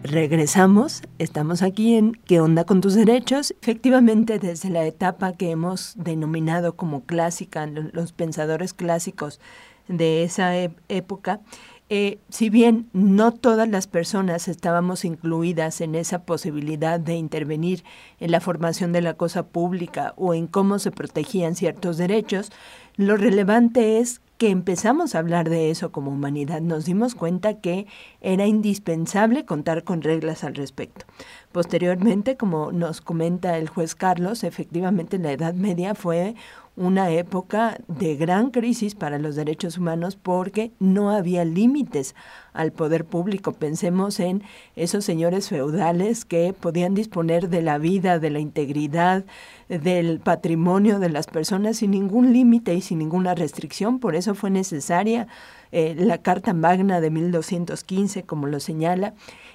Regresamos, 0.09 1.01
estamos 1.19 1.61
aquí 1.61 1.95
en 1.95 2.13
¿Qué 2.13 2.39
onda 2.39 2.63
con 2.63 2.79
tus 2.79 2.93
derechos? 2.93 3.53
Efectivamente, 3.61 4.39
desde 4.39 4.69
la 4.69 4.85
etapa 4.85 5.33
que 5.33 5.51
hemos 5.51 5.95
denominado 5.97 6.77
como 6.77 7.03
clásica, 7.03 7.67
los 7.67 8.13
pensadores 8.13 8.73
clásicos 8.73 9.41
de 9.89 10.23
esa 10.23 10.55
época, 10.55 11.41
eh, 11.89 12.19
si 12.29 12.49
bien 12.49 12.89
no 12.93 13.33
todas 13.33 13.67
las 13.67 13.87
personas 13.87 14.47
estábamos 14.47 15.03
incluidas 15.03 15.81
en 15.81 15.93
esa 15.93 16.23
posibilidad 16.23 17.01
de 17.01 17.15
intervenir 17.15 17.83
en 18.21 18.31
la 18.31 18.39
formación 18.39 18.93
de 18.93 19.01
la 19.01 19.15
cosa 19.15 19.47
pública 19.47 20.13
o 20.15 20.33
en 20.33 20.47
cómo 20.47 20.79
se 20.79 20.91
protegían 20.91 21.55
ciertos 21.55 21.97
derechos, 21.97 22.53
lo 22.95 23.17
relevante 23.17 23.99
es 23.99 24.21
que 24.37 24.49
empezamos 24.49 25.15
a 25.15 25.19
hablar 25.19 25.49
de 25.49 25.71
eso 25.71 25.91
como 25.91 26.11
humanidad, 26.11 26.61
nos 26.61 26.85
dimos 26.85 27.15
cuenta 27.15 27.55
que 27.59 27.87
era 28.21 28.45
indispensable 28.45 29.45
contar 29.45 29.83
con 29.83 30.01
reglas 30.01 30.43
al 30.43 30.55
respecto. 30.55 31.05
Posteriormente, 31.51 32.37
como 32.37 32.71
nos 32.71 33.01
comenta 33.01 33.57
el 33.57 33.67
juez 33.67 33.95
Carlos, 33.95 34.43
efectivamente 34.43 35.17
la 35.17 35.31
Edad 35.31 35.55
Media 35.55 35.95
fue 35.95 36.35
una 36.77 37.09
época 37.09 37.79
de 37.87 38.15
gran 38.15 38.51
crisis 38.51 38.93
para 38.93 39.17
los 39.17 39.35
derechos 39.35 39.77
humanos 39.79 40.15
porque 40.15 40.71
no 40.79 41.09
había 41.09 41.43
límites 41.43 42.15
al 42.53 42.71
poder 42.71 43.03
público. 43.03 43.51
Pensemos 43.51 44.19
en 44.19 44.43
esos 44.75 45.03
señores 45.03 45.49
feudales 45.49 46.23
que 46.23 46.53
podían 46.57 46.93
disponer 46.93 47.49
de 47.49 47.63
la 47.63 47.79
vida, 47.79 48.19
de 48.19 48.29
la 48.29 48.39
integridad, 48.39 49.25
del 49.67 50.19
patrimonio 50.19 50.99
de 50.99 51.09
las 51.09 51.25
personas 51.25 51.77
sin 51.77 51.91
ningún 51.91 52.31
límite 52.31 52.75
y 52.75 52.81
sin 52.81 52.99
ninguna 52.99 53.33
restricción. 53.33 53.99
Por 53.99 54.15
eso 54.15 54.35
fue 54.35 54.51
necesaria 54.51 55.27
eh, 55.71 55.95
la 55.97 56.19
Carta 56.19 56.53
Magna 56.53 57.01
de 57.01 57.09
1215, 57.09 58.23
como 58.23 58.47
lo 58.47 58.59
señala, 58.59 59.13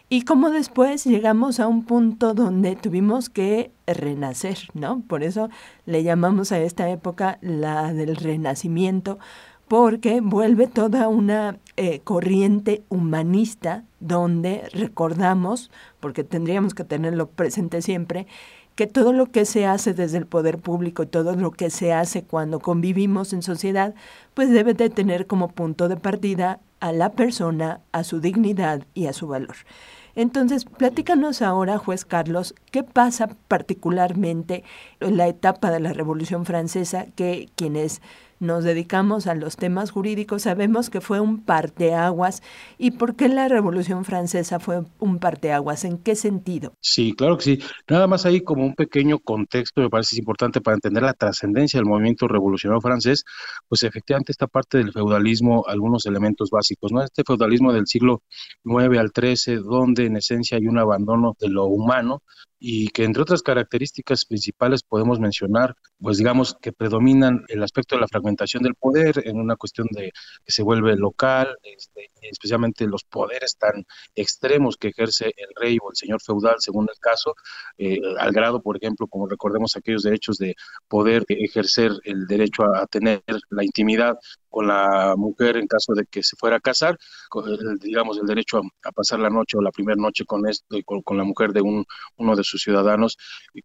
y 0.09 0.23
como 0.23 0.51
después 0.51 1.05
llegamos 1.05 1.59
a 1.59 1.69
un 1.69 1.85
punto 1.85 2.35
donde 2.35 2.77
tuvimos 2.77 3.31
que 3.31 3.71
renacer, 3.87 4.59
¿no? 4.75 5.03
Por 5.09 5.23
eso 5.23 5.49
le 5.87 6.03
llamamos 6.03 6.53
a 6.53 6.59
esta 6.59 6.91
época 6.91 7.39
la 7.41 7.93
del 7.95 8.17
renacimiento, 8.17 9.19
porque 9.69 10.21
vuelve 10.21 10.67
toda 10.67 11.09
una 11.09 11.57
eh, 11.79 12.01
corriente 12.01 12.83
humanista 12.91 13.85
donde 14.01 14.69
recordamos, 14.75 15.71
porque 15.99 16.25
tendríamos 16.25 16.75
que 16.75 16.85
tenerlo 16.85 17.29
presente 17.31 17.81
siempre, 17.81 18.27
que 18.75 18.87
todo 18.87 19.13
lo 19.13 19.27
que 19.27 19.45
se 19.45 19.67
hace 19.67 19.95
desde 19.95 20.19
el 20.19 20.27
poder 20.27 20.59
público 20.59 21.07
todo 21.07 21.35
lo 21.35 21.51
que 21.51 21.71
se 21.71 21.93
hace 21.93 22.23
cuando 22.23 22.61
convivimos 22.61 23.33
en 23.33 23.43
sociedad, 23.43 23.95
pues 24.35 24.51
debe 24.51 24.75
de 24.75 24.91
tener 24.91 25.27
como 25.27 25.49
punto 25.49 25.89
de 25.89 25.97
partida 25.97 26.61
a 26.81 26.93
la 26.93 27.13
persona, 27.13 27.81
a 27.93 28.05
su 28.05 28.21
dignidad 28.21 28.87
y 28.95 29.07
a 29.07 29.13
su 29.13 29.29
valor. 29.29 29.57
Entonces, 30.15 30.65
platícanos 30.65 31.41
ahora, 31.41 31.79
juez 31.79 32.05
Carlos, 32.05 32.55
qué 32.71 32.83
pasa 32.83 33.29
particularmente 33.49 34.63
en 35.01 35.17
la 35.17 35.27
etapa 35.27 35.71
de 35.71 35.81
la 35.81 35.93
Revolución 35.93 36.45
Francesa, 36.45 37.07
que 37.15 37.49
quienes 37.57 38.03
nos 38.43 38.65
dedicamos 38.65 39.29
a 39.29 39.37
los 39.37 39.57
temas 39.57 39.93
jurídicos, 39.93 40.43
sabemos 40.43 40.91
que 40.91 41.01
fue 41.01 41.21
un 41.21 41.45
parteaguas. 41.45 42.43
¿Y 42.77 42.91
por 42.91 43.15
qué 43.15 43.29
la 43.29 43.47
Revolución 43.47 44.05
Francesa 44.05 44.59
fue 44.59 44.83
un 44.99 45.19
parteaguas? 45.21 45.85
¿En 45.85 45.97
qué 45.97 46.17
sentido? 46.17 46.75
Sí, 46.81 47.15
claro 47.15 47.39
que 47.39 47.45
sí. 47.45 47.59
Nada 47.89 48.09
más 48.09 48.27
ahí 48.27 48.41
como 48.41 48.67
un 48.67 48.75
pequeño 48.75 49.21
contexto, 49.21 49.81
me 49.81 49.89
parece 49.89 50.17
importante 50.19 50.61
para 50.61 50.75
entender 50.75 51.05
la 51.05 51.15
trascendencia 51.15 51.79
del 51.79 51.87
movimiento 51.87 52.27
revolucionario 52.27 52.81
francés, 52.81 53.25
pues 53.69 53.85
efectivamente 53.85 54.33
esta 54.33 54.49
parte 54.49 54.79
del 54.79 54.93
feudalismo, 54.93 55.65
algunos 55.69 56.05
elementos 56.07 56.51
básicos, 56.51 56.91
¿no? 56.91 57.03
Este 57.03 57.23
feudalismo 57.25 57.73
del 57.73 57.87
siglo 57.87 58.23
IX 58.65 58.99
al 58.99 59.13
XIII, 59.15 59.59
donde 59.59 60.07
en 60.07 60.17
esencia 60.17 60.59
hay 60.59 60.67
un 60.67 60.79
abandono 60.79 61.37
de 61.39 61.49
lo 61.49 61.67
humano, 61.67 62.23
y 62.65 62.91
que 62.91 63.03
entre 63.03 63.23
otras 63.23 63.43
características 63.43 64.25
principales 64.25 64.85
podemos 64.85 65.19
mencionar, 65.19 65.75
pues 66.01 66.19
digamos 66.19 66.55
que 66.63 66.71
predominan 66.71 67.45
el 67.49 67.61
aspecto 67.61 67.97
de 67.97 68.03
la 68.03 68.07
fragmentación 68.07 68.63
del 68.63 68.77
poder 68.77 69.21
en 69.25 69.41
una 69.41 69.57
cuestión 69.57 69.89
de 69.91 70.13
que 70.45 70.53
se 70.53 70.63
vuelve 70.63 70.95
local, 70.95 71.57
este, 71.65 72.11
especialmente 72.21 72.87
los 72.87 73.03
poderes 73.03 73.57
tan 73.59 73.85
extremos 74.15 74.77
que 74.77 74.89
ejerce 74.89 75.33
el 75.37 75.49
rey 75.57 75.77
o 75.83 75.91
el 75.91 75.97
señor 75.97 76.23
feudal 76.23 76.55
según 76.61 76.87
el 76.89 77.01
caso, 77.01 77.35
eh, 77.79 77.99
al 78.21 78.31
grado, 78.31 78.63
por 78.63 78.77
ejemplo, 78.77 79.09
como 79.09 79.27
recordemos 79.27 79.75
aquellos 79.75 80.05
derechos 80.05 80.37
de 80.37 80.55
poder 80.87 81.25
ejercer 81.27 81.91
el 82.05 82.29
derecho 82.29 82.63
a 82.63 82.87
tener 82.87 83.25
la 83.51 83.65
intimidad 83.65 84.17
con 84.53 84.67
la 84.67 85.15
mujer 85.17 85.57
en 85.57 85.67
caso 85.67 85.95
de 85.95 86.05
que 86.05 86.23
se 86.23 86.37
fuera 86.37 86.57
a 86.57 86.61
casar, 86.61 86.99
digamos, 87.81 88.19
el 88.19 88.27
derecho 88.27 88.61
a, 88.85 88.93
pasar 88.93 89.19
la 89.19 89.31
noche 89.31 89.57
o 89.57 89.63
la 89.63 89.71
primera 89.71 89.97
noche 89.97 90.27
con, 90.27 90.47
esto, 90.47 90.77
con, 90.85 91.17
la 91.17 91.25
mujer 91.25 91.55
de 91.55 91.63
un, 91.63 91.87
uno 92.19 92.37
de 92.37 92.45
sus 92.45 92.61
ciudadanos, 92.61 93.17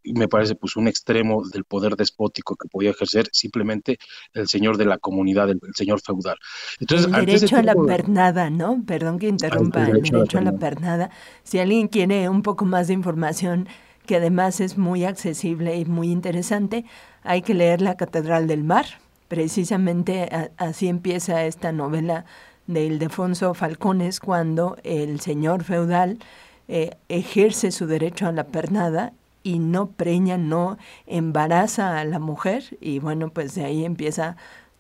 y 0.01 0.13
me 0.13 0.29
parece 0.29 0.55
pues 0.55 0.77
un 0.77 0.87
extremo 0.87 1.43
del 1.45 1.65
poder 1.65 1.97
despótico 1.97 2.55
que 2.55 2.69
podía 2.69 2.91
ejercer 2.91 3.27
simplemente 3.33 3.97
el 4.33 4.47
señor 4.47 4.77
de 4.77 4.85
la 4.85 4.97
comunidad, 4.97 5.49
el, 5.49 5.59
señor 5.75 5.99
feudal. 5.99 6.37
Entonces, 6.79 7.07
el 7.13 7.25
derecho 7.25 7.57
a 7.57 7.63
la 7.63 7.75
pernada, 7.75 8.49
¿no? 8.49 8.81
Perdón 8.87 9.19
que 9.19 9.27
interrumpa, 9.27 9.87
el 9.87 10.01
derecho, 10.01 10.37
a 10.37 10.41
la 10.41 10.53
pernada. 10.53 11.09
Si 11.43 11.59
alguien 11.59 11.89
quiere 11.89 12.29
un 12.29 12.43
poco 12.43 12.63
más 12.63 12.87
de 12.87 12.93
información, 12.93 13.67
que 14.05 14.15
además 14.15 14.61
es 14.61 14.77
muy 14.77 15.03
accesible 15.03 15.75
y 15.75 15.83
muy 15.83 16.11
interesante, 16.11 16.85
hay 17.23 17.41
que 17.41 17.53
leer 17.53 17.81
La 17.81 17.97
Catedral 17.97 18.47
del 18.47 18.63
Mar, 18.63 18.85
Precisamente 19.27 20.29
así 20.57 20.87
empieza 20.87 21.43
esta 21.43 21.71
novela 21.71 22.25
de 22.67 22.85
Ildefonso 22.85 23.53
Falcones 23.53 24.19
cuando 24.19 24.77
el 24.83 25.19
señor 25.19 25.63
feudal 25.63 26.19
eh, 26.67 26.91
ejerce 27.07 27.71
su 27.71 27.87
derecho 27.87 28.27
a 28.27 28.31
la 28.31 28.45
pernada 28.45 29.13
y 29.43 29.59
no 29.59 29.87
preña, 29.87 30.37
no 30.37 30.77
embaraza 31.05 31.99
a 31.99 32.03
la 32.03 32.19
mujer 32.19 32.77
y 32.81 32.99
bueno, 32.99 33.29
pues 33.29 33.55
de 33.55 33.63
ahí 33.63 33.85
empieza 33.85 34.35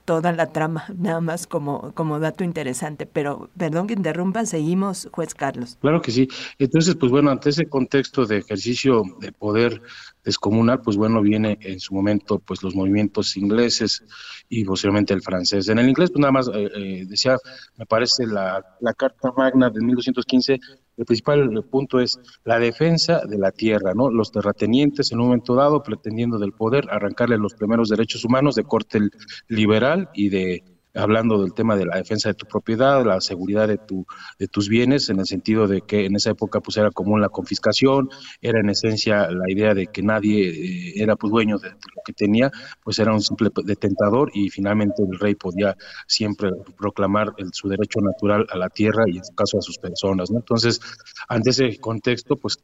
toda 0.07 0.31
la 0.31 0.47
trama, 0.47 0.85
nada 0.97 1.19
más 1.19 1.45
como, 1.47 1.91
como 1.93 2.19
dato 2.19 2.45
interesante. 2.45 3.05
Pero, 3.05 3.49
perdón 3.57 3.87
que 3.87 3.93
interrumpa, 3.93 4.45
seguimos, 4.45 5.09
juez 5.11 5.35
Carlos. 5.35 5.77
Claro 5.81 6.01
que 6.01 6.11
sí. 6.11 6.29
Entonces, 6.57 6.95
pues 6.95 7.11
bueno, 7.11 7.29
ante 7.29 7.49
ese 7.49 7.67
contexto 7.67 8.25
de 8.25 8.37
ejercicio 8.37 9.03
de 9.19 9.33
poder 9.33 9.81
descomunal, 10.23 10.79
pues 10.81 10.95
bueno, 10.95 11.21
viene 11.21 11.57
en 11.61 11.81
su 11.81 11.93
momento 11.93 12.39
pues 12.39 12.63
los 12.63 12.73
movimientos 12.73 13.35
ingleses 13.35 14.01
y 14.47 14.63
posiblemente 14.63 15.13
el 15.13 15.21
francés. 15.21 15.67
En 15.67 15.77
el 15.77 15.89
inglés, 15.89 16.09
pues 16.09 16.21
nada 16.21 16.31
más 16.31 16.47
eh, 16.47 16.69
eh, 16.73 17.05
decía, 17.05 17.35
me 17.75 17.85
parece 17.85 18.25
la, 18.25 18.63
la 18.79 18.93
Carta 18.93 19.33
Magna 19.35 19.69
de 19.69 19.81
1215 19.81 20.57
el 20.97 21.05
principal 21.05 21.63
punto 21.69 21.99
es 21.99 22.19
la 22.43 22.59
defensa 22.59 23.21
de 23.25 23.37
la 23.37 23.51
tierra, 23.51 23.93
¿no? 23.93 24.09
Los 24.09 24.31
terratenientes 24.31 25.11
en 25.11 25.19
un 25.19 25.27
momento 25.27 25.55
dado 25.55 25.83
pretendiendo 25.83 26.39
del 26.39 26.53
poder 26.53 26.87
arrancarle 26.89 27.37
los 27.37 27.53
primeros 27.53 27.89
derechos 27.89 28.25
humanos 28.25 28.55
de 28.55 28.63
corte 28.63 28.99
liberal 29.47 30.09
y 30.13 30.29
de 30.29 30.63
hablando 30.97 31.41
del 31.41 31.53
tema 31.53 31.75
de 31.75 31.85
la 31.85 31.97
defensa 31.97 32.29
de 32.29 32.35
tu 32.35 32.45
propiedad, 32.45 33.05
la 33.05 33.21
seguridad 33.21 33.67
de, 33.67 33.77
tu, 33.77 34.05
de 34.39 34.47
tus 34.47 34.67
bienes, 34.67 35.09
en 35.09 35.19
el 35.19 35.25
sentido 35.25 35.67
de 35.67 35.81
que 35.81 36.05
en 36.05 36.15
esa 36.15 36.31
época 36.31 36.59
pues 36.59 36.77
era 36.77 36.91
común 36.91 37.21
la 37.21 37.29
confiscación, 37.29 38.09
era 38.41 38.59
en 38.59 38.69
esencia 38.69 39.29
la 39.29 39.49
idea 39.49 39.73
de 39.73 39.87
que 39.87 40.01
nadie 40.01 40.49
eh, 40.49 40.93
era 40.95 41.15
pues 41.15 41.31
dueño 41.31 41.57
de, 41.57 41.69
que 42.07 42.13
tenía, 42.13 42.49
pues 42.83 42.99
era 42.99 43.13
un 43.13 43.21
simple 43.21 43.49
detentador 43.65 44.31
y 44.33 44.49
finalmente 44.49 45.03
el 45.03 45.19
rey 45.19 45.35
podía 45.35 45.75
siempre 46.07 46.51
proclamar 46.77 47.33
su 47.51 47.67
derecho 47.67 47.99
natural 47.99 48.47
a 48.49 48.57
la 48.57 48.69
tierra 48.69 49.03
y 49.07 49.17
en 49.17 49.25
su 49.25 49.35
caso 49.35 49.57
a 49.57 49.61
sus 49.61 49.77
personas. 49.77 50.31
¿no? 50.31 50.37
Entonces, 50.39 50.79
ante 51.27 51.49
ese 51.49 51.77
contexto, 51.79 52.37
pues 52.37 52.57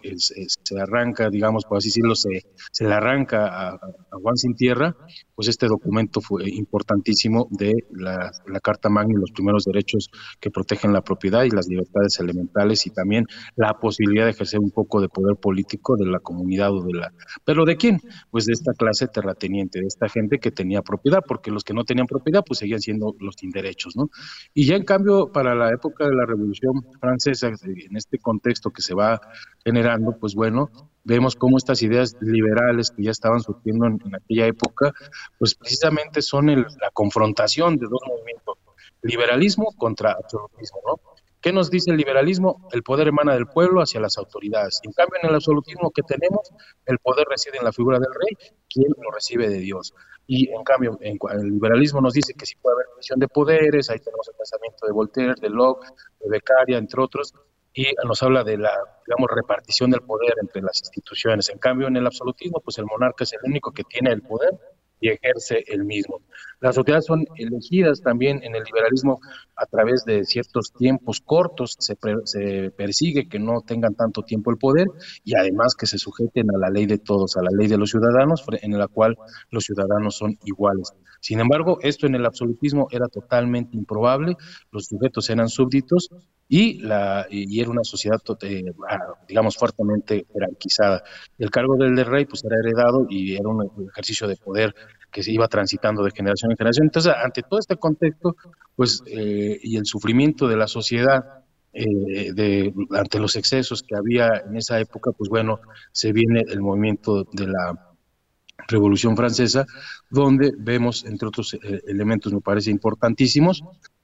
se 0.63 0.79
arranca, 0.79 1.29
digamos, 1.29 1.65
por 1.65 1.77
así 1.77 1.89
decirlo, 1.89 2.15
se, 2.15 2.45
se 2.71 2.85
le 2.85 2.93
arranca 2.93 3.73
a, 3.73 3.79
Juan 4.12 4.38
Sin 4.38 4.55
Tierra, 4.55 4.95
pues 5.35 5.47
este 5.50 5.67
documento 5.67 6.21
fue 6.21 6.50
importantísimo 6.50 7.47
de 7.51 7.73
la, 7.91 8.31
Carta 8.62 8.88
Magna 8.88 9.13
y 9.13 9.19
los 9.19 9.31
primeros 9.31 9.65
derechos 9.65 10.09
que 10.39 10.50
protegen 10.50 10.93
la 10.93 11.01
propiedad 11.01 11.43
y 11.43 11.50
las 11.50 11.67
libertades 11.67 12.17
elementales 12.19 12.85
y 12.85 12.91
también 12.91 13.25
la 13.55 13.73
posibilidad 13.73 14.25
de 14.25 14.31
ejercer 14.31 14.59
un 14.59 14.71
poco 14.71 15.01
de 15.01 15.09
poder 15.09 15.35
político 15.35 15.97
de 15.97 16.05
la 16.05 16.19
comunidad 16.19 16.71
o 16.71 16.83
de 16.83 16.93
la... 16.93 17.12
¿Pero 17.43 17.65
de 17.65 17.75
quién? 17.75 18.00
Pues 18.31 18.45
de 18.45 18.53
esta 18.53 18.71
clase 18.73 19.07
terrateniente, 19.33 19.79
de 19.79 19.87
esta 19.87 20.09
gente 20.09 20.39
que 20.39 20.51
tenía 20.51 20.81
propiedad, 20.81 21.21
porque 21.27 21.51
los 21.51 21.63
que 21.63 21.73
no 21.73 21.83
tenían 21.83 22.07
propiedad 22.07 22.43
pues 22.45 22.59
seguían 22.59 22.79
siendo 22.79 23.15
los 23.19 23.35
sin 23.35 23.49
derechos, 23.51 23.95
¿no? 23.95 24.09
Y 24.53 24.65
ya 24.65 24.75
en 24.75 24.83
cambio, 24.83 25.31
para 25.31 25.55
la 25.55 25.69
época 25.71 26.07
de 26.07 26.15
la 26.15 26.25
Revolución 26.25 26.85
Francesa, 26.99 27.47
en 27.47 27.97
este 27.97 28.19
contexto 28.19 28.71
que 28.71 28.81
se 28.81 28.93
va 28.93 29.19
generando, 29.63 30.17
pues 30.19 30.35
bueno, 30.35 30.69
vemos 31.03 31.35
cómo 31.35 31.57
estas 31.57 31.81
ideas 31.81 32.15
liberales 32.21 32.91
que 32.91 33.03
ya 33.03 33.11
estaban 33.11 33.41
surgiendo 33.41 33.85
en, 33.85 33.99
aquella 34.15 34.47
época, 34.47 34.93
pues 35.37 35.55
precisamente 35.55 36.21
son 36.21 36.47
la 36.47 36.91
confrontación 36.93 37.77
de 37.77 37.87
dos 37.89 38.01
movimientos, 38.07 38.57
liberalismo 39.01 39.73
contra 39.77 40.11
absolutismo, 40.11 40.79
¿no? 40.85 41.12
¿Qué 41.43 41.51
nos 41.51 41.69
dice 41.69 41.91
el 41.91 41.97
liberalismo? 41.97 42.69
El 42.71 42.83
poder 42.83 43.09
emana 43.09 43.33
del 43.33 43.47
pueblo 43.47 43.81
hacia 43.81 44.00
las 44.00 44.17
autoridades. 44.17 44.79
En 44.83 44.93
cambio, 44.93 45.19
en 45.21 45.27
el 45.27 45.35
absolutismo 45.35 45.91
que 45.91 46.01
tenemos, 46.01 46.50
el 46.85 47.00
poder 47.00 47.27
reside 47.29 47.57
en 47.57 47.65
la 47.65 47.73
figura 47.73 48.00
del 48.00 48.13
rey, 48.13 48.53
quien 48.69 48.88
lo 48.97 49.12
recibe 49.12 49.50
de 49.50 49.57
Dios. 49.57 49.93
Y 50.25 50.50
en 50.51 50.63
cambio, 50.63 50.97
el 51.01 51.50
liberalismo 51.50 52.00
nos 52.00 52.13
dice 52.13 52.33
que 52.33 52.45
sí 52.45 52.55
puede 52.55 52.75
haber 52.75 52.85
división 52.93 53.19
de 53.19 53.27
poderes, 53.27 53.89
ahí 53.89 54.00
tenemos 54.00 54.25
el 54.29 54.35
pensamiento 54.35 54.88
de 54.88 54.93
Voltaire, 54.93 55.33
de 55.41 55.50
Locke, 55.50 55.85
de 56.21 56.29
Beccaria, 56.29 56.77
entre 56.77 57.01
otros, 57.01 57.33
y 57.73 57.88
nos 58.07 58.23
habla 58.23 58.45
de 58.45 58.57
la, 58.57 58.79
digamos, 59.05 59.29
repartición 59.35 59.91
del 59.91 60.01
poder 60.01 60.35
entre 60.41 60.62
las 60.62 60.79
instituciones. 60.79 61.50
En 61.50 61.57
cambio, 61.57 61.89
en 61.89 61.97
el 61.97 62.05
absolutismo, 62.05 62.62
pues 62.63 62.77
el 62.77 62.85
monarca 62.85 63.25
es 63.25 63.33
el 63.33 63.39
único 63.43 63.73
que 63.73 63.83
tiene 63.83 64.12
el 64.13 64.21
poder 64.21 64.57
y 65.01 65.09
ejerce 65.09 65.62
el 65.67 65.83
mismo. 65.83 66.21
Las 66.63 66.77
autoridades 66.77 67.08
son 67.08 67.25
elegidas 67.36 68.00
también 68.00 68.41
en 68.41 68.55
el 68.55 68.63
liberalismo 68.63 69.20
a 69.58 69.65
través 69.65 70.05
de 70.05 70.24
ciertos 70.24 70.72
tiempos 70.72 71.20
cortos, 71.20 71.75
se, 71.77 71.98
persigue 72.72 73.27
que 73.27 73.38
no 73.38 73.60
tengan 73.67 73.96
tanto 73.96 74.22
tiempo 74.22 74.50
el 74.50 74.58
poder 74.58 74.88
y 75.25 75.36
además 75.36 75.75
que 75.75 75.88
se 75.88 75.98
sujeten 75.98 76.50
a 76.55 76.58
la 76.58 76.70
ley 76.70 76.86
de 76.86 77.00
todos, 77.00 77.36
a 77.36 77.41
la 77.41 77.50
ley 77.51 77.67
de 77.67 77.77
los 77.77 77.89
ciudadanos, 77.89 78.46
en 78.62 78.79
la 78.79 78.88
cual 78.88 79.17
los 79.51 79.65
ciudadanos 79.65 80.15
son 80.15 80.38
iguales. 80.46 80.93
Sin 81.20 81.41
embargo, 81.41 81.79
esto 81.82 82.08
en 82.08 82.15
el 82.15 82.25
absolutismo 82.25 82.88
era 82.91 83.10
totalmente 83.10 83.75
improbable, 83.75 84.38
los 84.72 84.86
sujetos 84.86 85.29
eran 85.29 85.50
súbditos 85.50 86.12
y, 86.48 86.79
la, 86.79 87.27
y 87.29 87.60
era 87.60 87.72
una 87.72 87.84
sociedad, 87.84 88.22
eh, 88.43 88.63
ah, 88.89 89.15
digamos, 89.27 89.58
fuertemente 89.58 90.25
jerarquizada. 90.32 91.03
El 91.38 91.50
cargo 91.50 91.75
del, 91.75 92.05
rey 92.05 92.24
pues 92.24 92.41
era 92.46 92.55
heredado 92.58 93.05
y 93.10 93.36
era 93.36 93.50
un 93.50 93.89
ejercicio 93.89 94.29
de 94.29 94.38
poder 94.38 94.74
que 95.13 95.24
se 95.24 95.32
iba 95.32 95.48
transitando 95.48 96.03
de 96.03 96.12
generación 96.12 96.51
en 96.51 96.58
generación. 96.58 96.88
Entonces, 96.88 97.13
ante 97.24 97.43
todo 97.43 97.60
este 97.60 97.77
contexto, 97.77 98.36
pues, 98.75 99.03
eh, 99.05 99.60
y 99.62 99.77
el 99.77 99.86
sufrimiento 99.86 100.48
de 100.48 100.58
la 100.58 100.67
sociedad, 100.67 101.43
eh, 101.72 102.34
de, 102.34 102.74
ante 102.91 103.20
los 103.20 103.36
excesos 103.36 103.84
que 103.84 103.96
había 103.96 104.43
en 104.46 104.58
esa 104.58 104.79
época, 104.79 105.12
pues 105.12 105.29
bueno, 105.29 105.60
se 105.91 106.12
viene 106.12 106.43
el 106.50 106.62
movimiento 106.62 107.24
de 107.32 107.48
la 107.48 107.96
Revolución 108.67 109.15
Francesa, 109.15 109.65
donde 110.10 110.51
vemos, 110.58 111.05
entre 111.05 111.27
otros 111.27 111.53
eh, 111.53 111.82
elementos, 111.88 112.34
me 112.34 112.41
parece 112.41 112.72
importantísimos, 112.72 113.63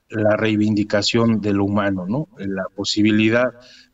la 0.10 0.36
reivindicación 0.36 1.39
de 1.39 1.54
lo 1.54 1.66
humano, 1.66 2.06
¿no? 2.08 2.28
La 2.38 2.63
posibilidad 2.75 3.54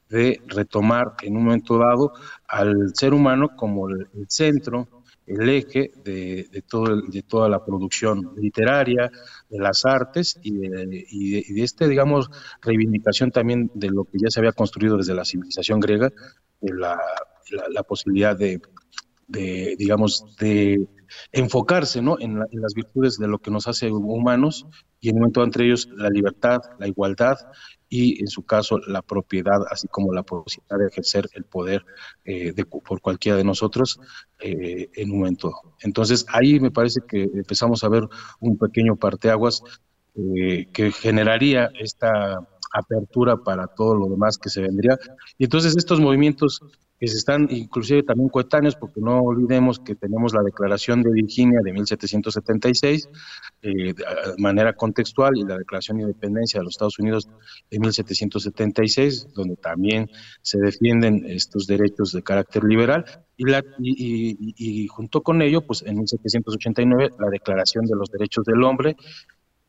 de 0.09 0.41
retomar 0.47 1.13
en 1.23 1.35
un 1.35 1.45
momento 1.45 1.77
dado 1.77 2.13
al 2.47 2.95
ser 2.95 3.13
humano 3.13 3.49
como 3.55 3.89
el, 3.89 4.07
centro, 4.27 4.94
el 5.27 5.49
eje 5.49 5.91
de, 6.03 6.63
todo 6.67 7.01
de 7.01 7.23
toda 7.23 7.49
la 7.49 7.63
producción 7.63 8.33
literaria, 8.37 9.09
de 9.49 9.59
las 9.59 9.85
artes 9.85 10.39
y 10.41 10.55
de, 10.55 11.05
y 11.09 11.53
de, 11.53 11.63
este, 11.63 11.87
digamos, 11.87 12.29
reivindicación 12.61 13.31
también 13.31 13.71
de 13.73 13.89
lo 13.89 14.03
que 14.03 14.17
ya 14.19 14.29
se 14.29 14.39
había 14.39 14.51
construido 14.51 14.97
desde 14.97 15.15
la 15.15 15.25
civilización 15.25 15.79
griega, 15.79 16.11
de 16.61 16.73
la 16.73 17.83
posibilidad 17.83 18.37
de 18.37 18.61
de 19.27 19.75
digamos, 19.77 20.35
de 20.39 20.87
enfocarse 21.31 22.01
¿no? 22.01 22.17
en, 22.19 22.39
las 22.39 22.73
virtudes 22.73 23.17
de 23.17 23.27
lo 23.27 23.39
que 23.39 23.51
nos 23.51 23.67
hace 23.67 23.91
humanos 23.91 24.65
y 24.99 25.09
en 25.09 25.15
un 25.15 25.21
momento 25.21 25.43
entre 25.43 25.65
ellos 25.65 25.89
la 25.95 26.09
libertad, 26.09 26.61
la 26.79 26.87
igualdad 26.87 27.37
y 27.89 28.19
en 28.19 28.27
su 28.27 28.43
caso 28.43 28.79
la 28.79 29.01
propiedad, 29.01 29.59
así 29.69 29.87
como 29.87 30.13
la 30.13 30.23
posibilidad 30.23 30.77
de 30.79 30.87
ejercer 30.87 31.29
el 31.33 31.43
poder 31.43 31.85
eh, 32.23 32.51
de, 32.53 32.65
por 32.65 33.01
cualquiera 33.01 33.37
de 33.37 33.43
nosotros 33.43 33.99
eh, 34.39 34.89
en 34.95 35.11
un 35.11 35.19
momento. 35.19 35.53
Entonces 35.81 36.25
ahí 36.29 36.59
me 36.59 36.71
parece 36.71 37.01
que 37.07 37.23
empezamos 37.23 37.83
a 37.83 37.89
ver 37.89 38.03
un 38.39 38.57
pequeño 38.57 38.95
parteaguas 38.95 39.61
eh, 40.15 40.67
que 40.71 40.91
generaría 40.91 41.69
esta 41.79 42.39
apertura 42.71 43.37
para 43.37 43.67
todo 43.67 43.95
lo 43.95 44.07
demás 44.07 44.37
que 44.37 44.49
se 44.49 44.61
vendría. 44.61 44.97
Y 45.37 45.45
entonces 45.45 45.75
estos 45.77 45.99
movimientos 45.99 46.61
que 46.99 47.07
se 47.07 47.17
están 47.17 47.47
inclusive 47.49 48.03
también 48.03 48.29
coetáneos, 48.29 48.75
porque 48.75 49.01
no 49.01 49.19
olvidemos 49.19 49.79
que 49.79 49.95
tenemos 49.95 50.33
la 50.33 50.41
Declaración 50.43 51.03
de 51.03 51.11
Virginia 51.11 51.59
de 51.63 51.73
1776 51.73 53.09
eh, 53.61 53.93
de 53.93 54.03
manera 54.37 54.73
contextual 54.73 55.37
y 55.37 55.43
la 55.43 55.57
Declaración 55.57 55.97
de 55.97 56.03
Independencia 56.03 56.59
de 56.59 56.65
los 56.65 56.75
Estados 56.75 56.99
Unidos 56.99 57.27
de 57.69 57.79
1776, 57.79 59.33
donde 59.33 59.55
también 59.57 60.09
se 60.41 60.57
defienden 60.59 61.25
estos 61.25 61.67
derechos 61.67 62.11
de 62.11 62.23
carácter 62.23 62.63
liberal, 62.63 63.05
y, 63.37 63.43
la, 63.49 63.61
y 63.77 64.87
junto 64.87 65.21
con 65.21 65.41
ello, 65.41 65.61
pues 65.67 65.81
en 65.81 65.97
1789, 65.97 67.15
la 67.19 67.29
Declaración 67.29 67.85
de 67.85 67.95
los 67.95 68.09
Derechos 68.09 68.45
del 68.45 68.63
Hombre, 68.63 68.95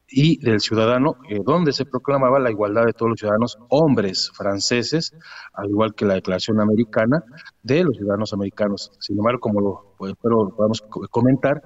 y 0.08 0.38
del 0.44 0.60
ciudadano, 0.60 1.16
eh, 1.28 1.40
donde 1.44 1.72
se 1.72 1.84
proclamaba 1.84 2.38
la 2.38 2.50
igualdad 2.50 2.84
de 2.86 2.92
todos 2.92 3.10
los 3.10 3.18
ciudadanos 3.18 3.58
hombres 3.68 4.30
franceses, 4.34 5.12
al 5.52 5.70
igual 5.70 5.94
que 5.94 6.04
la 6.04 6.14
Declaración 6.14 6.60
Americana 6.60 7.22
de 7.62 7.84
los 7.84 7.96
ciudadanos 7.96 8.32
americanos. 8.32 8.92
Sin 9.00 9.18
embargo, 9.18 9.40
como 9.40 9.60
lo, 9.60 9.94
pues, 9.98 10.14
podemos 10.16 10.82
comentar, 11.10 11.62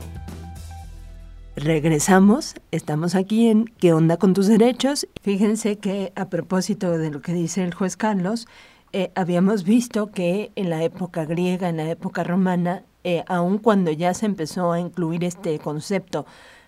regresamos, 1.57 2.55
estamos 2.71 3.15
aquí 3.15 3.49
en 3.49 3.67
¿Qué 3.79 3.93
onda 3.93 4.17
con 4.17 4.35
tus 4.35 4.47
derechos? 4.47 5.07
Fíjense 5.23 5.79
que 5.79 6.13
a 6.15 6.29
propósito 6.29 6.99
de 6.99 7.11
lo 7.11 7.21
que 7.21 7.33
dice 7.33 7.65
el 7.65 7.75
juez 7.75 7.97
Carlos, 7.97 8.47
eh, 8.95 9.11
habíamos 9.17 9.65
visto 9.65 10.13
que 10.13 10.53
en 10.55 10.71
la 10.71 10.85
época 10.85 11.25
griega, 11.25 11.69
en 11.69 11.79
la 11.79 11.91
época 11.91 12.23
romana, 12.23 12.85
eh, 13.03 13.25
aun 13.27 13.59
cuando 13.59 13.91
ya 13.91 14.15
se 14.15 14.25
empezó 14.25 14.71
a 14.71 14.79
incluir 14.79 15.25
este 15.25 15.59
concepto 15.59 16.27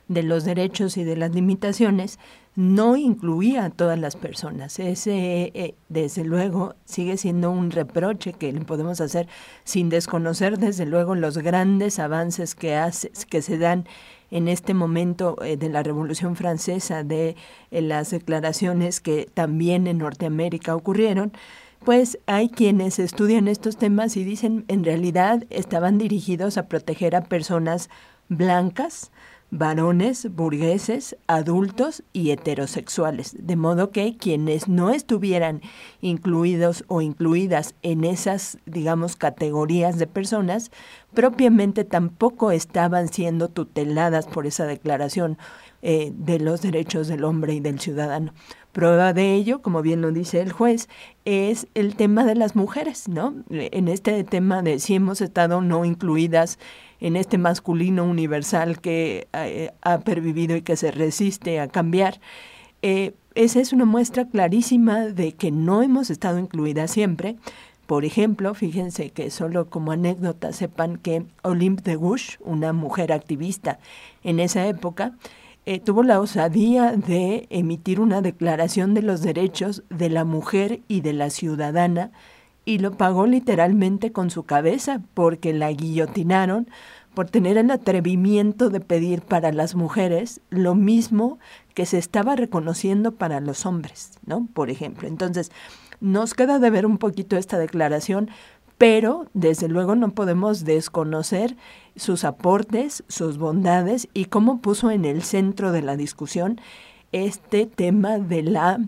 de 0.09 0.25
los 0.25 0.45
derechos 0.45 0.97
y 0.97 1.05
de 1.05 1.17
las 1.17 1.33
limitaciones, 1.33 2.19
no 2.57 2.97
incluía 2.97 3.67
a 3.67 3.71
todas 3.71 3.97
las 3.97 4.17
personas. 4.17 4.81
Ese, 4.81 5.53
eh, 5.55 5.75
desde 5.89 6.25
luego, 6.25 6.75
sigue 6.85 7.17
siendo 7.17 7.53
un 7.53 7.71
reproche 7.71 8.33
que 8.33 8.53
le 8.53 8.61
podemos 8.62 9.01
hacer 9.01 9.29
sin 9.62 9.89
desconocer, 9.89 10.59
desde 10.59 10.85
luego, 10.85 11.15
los 11.15 11.39
grandes 11.39 12.01
avances 12.01 12.57
que, 12.57 12.75
hace, 12.75 13.12
que 13.31 13.41
se 13.41 13.57
dan 13.57 13.87
en 14.33 14.49
este 14.49 14.75
momento 14.75 15.41
eh, 15.45 15.57
de 15.57 15.69
la 15.69 15.85
Revolución 15.85 16.35
Francesa, 16.35 17.05
de 17.05 17.37
las 17.71 18.11
declaraciones 18.11 19.01
que 19.01 19.29
también 19.33 19.87
en 19.87 19.99
Norteamérica 19.99 20.75
ocurrieron, 20.75 21.33
pues 21.85 22.19
hay 22.27 22.49
quienes 22.49 22.99
estudian 22.99 23.49
estos 23.49 23.77
temas 23.77 24.17
y 24.17 24.25
dicen 24.25 24.65
en 24.69 24.85
realidad 24.85 25.45
estaban 25.51 25.99
dirigidos 25.99 26.59
a 26.59 26.69
proteger 26.69 27.15
a 27.15 27.25
personas 27.25 27.91
blancas, 28.29 29.12
varones, 29.51 30.35
burgueses, 30.35 31.17
adultos 31.29 32.03
y 32.12 32.31
heterosexuales, 32.31 33.37
de 33.39 33.57
modo 33.57 33.91
que 33.91 34.17
quienes 34.17 34.69
no 34.69 34.91
estuvieran 34.91 35.62
incluidos 36.01 36.85
o 36.89 37.01
incluidas 37.01 37.75
en 37.83 38.05
esas, 38.05 38.59
digamos, 38.67 39.15
categorías 39.17 39.99
de 39.99 40.09
personas, 40.09 40.73
propiamente 41.14 41.85
tampoco 41.85 42.51
estaban 42.51 43.09
siendo 43.09 43.49
tuteladas 43.49 44.27
por 44.27 44.47
esa 44.47 44.66
declaración 44.66 45.38
eh, 45.83 46.12
de 46.14 46.38
los 46.38 46.62
derechos 46.62 47.09
del 47.09 47.25
hombre 47.25 47.55
y 47.55 47.61
del 47.61 47.81
ciudadano. 47.81 48.33
Prueba 48.73 49.12
de 49.12 49.35
ello, 49.35 49.62
como 49.62 49.83
bien 49.83 50.03
lo 50.03 50.12
dice 50.12 50.40
el 50.40 50.53
juez, 50.53 50.88
es 51.25 51.66
el 51.75 51.97
tema 51.97 52.25
de 52.25 52.35
las 52.35 52.57
mujeres, 52.57 53.09
¿no? 53.09 53.35
En 53.51 53.88
este 53.88 54.23
tema 54.25 54.62
de 54.62 54.79
si 54.79 54.95
hemos 54.95 55.21
estado 55.21 55.62
no 55.62 55.85
incluidas 55.85 56.59
en 57.01 57.16
este 57.16 57.38
masculino 57.38 58.05
universal 58.05 58.81
que 58.81 59.29
eh, 59.33 59.71
ha 59.83 60.01
pervivido 60.01 60.57
y 60.57 60.62
que 60.62 60.77
se 60.77 60.90
resiste 60.90 61.61
a 61.61 61.69
cambiar. 61.69 62.21
Eh, 62.83 63.14
esa 63.35 63.61
es 63.61 63.73
una 63.73 63.85
muestra 63.85 64.29
clarísima 64.29 65.01
de 65.07 65.33
que 65.33 65.51
no 65.51 65.83
hemos 65.83 66.11
estado 66.11 66.38
incluidas 66.38 66.90
siempre. 66.90 67.37
Por 67.87 68.05
ejemplo, 68.05 68.55
fíjense 68.55 69.11
que 69.11 69.31
solo 69.31 69.70
como 69.70 69.92
anécdota 69.92 70.53
sepan 70.53 70.96
que 70.96 71.25
Olympe 71.42 71.90
de 71.90 71.96
Gouges, 71.96 72.38
una 72.40 72.72
mujer 72.72 73.12
activista 73.12 73.79
en 74.25 74.40
esa 74.40 74.66
época, 74.66 75.12
eh, 75.66 75.81
tuvo 75.81 76.03
la 76.03 76.20
osadía 76.20 76.92
de 76.92 77.46
emitir 77.51 78.01
una 78.01 78.22
declaración 78.22 78.94
de 78.94 79.03
los 79.03 79.22
derechos 79.22 79.83
de 79.88 80.11
la 80.11 80.25
mujer 80.25 80.81
y 80.88 81.01
de 81.01 81.12
la 81.12 81.31
ciudadana 81.31 82.12
y 82.64 82.79
lo 82.79 82.96
pagó 82.96 83.27
literalmente 83.27 84.12
con 84.12 84.31
su 84.31 84.42
cabeza 84.42 85.01
porque 85.14 85.53
la 85.53 85.72
guillotinaron 85.72 86.68
por 87.14 87.31
tener 87.31 87.57
el 87.57 87.70
atrevimiento 87.70 88.68
de 88.68 88.81
pedir 88.81 89.22
para 89.22 89.51
las 89.51 89.75
mujeres 89.75 90.40
lo 90.51 90.75
mismo 90.75 91.38
que 91.75 91.87
se 91.87 91.99
estaba 91.99 92.37
reconociendo 92.37 93.12
para 93.12 93.40
los 93.40 93.64
hombres, 93.64 94.18
¿no? 94.27 94.46
Por 94.53 94.68
ejemplo. 94.68 95.09
Entonces, 95.09 95.51
nos 96.01 96.35
queda 96.35 96.59
de 96.59 96.71
ver 96.71 96.87
un 96.87 96.99
poquito 96.99 97.37
esta 97.37 97.59
declaración, 97.59 98.31
pero 98.79 99.27
desde 99.33 99.69
luego 99.69 99.95
no 99.95 100.13
podemos 100.13 100.65
desconocer 100.65 101.57
sus 101.97 102.25
aportes, 102.25 103.05
sus 103.09 103.39
bondades 103.39 104.09
y 104.13 104.27
cómo 104.27 104.61
puso 104.61 104.91
en 104.91 105.05
el 105.05 105.23
centro 105.23 105.73
de 105.73 105.83
la 105.83 105.97
discusión 105.97 106.61
este 107.13 107.67
tema 107.67 108.19
de 108.19 108.43
la 108.43 108.81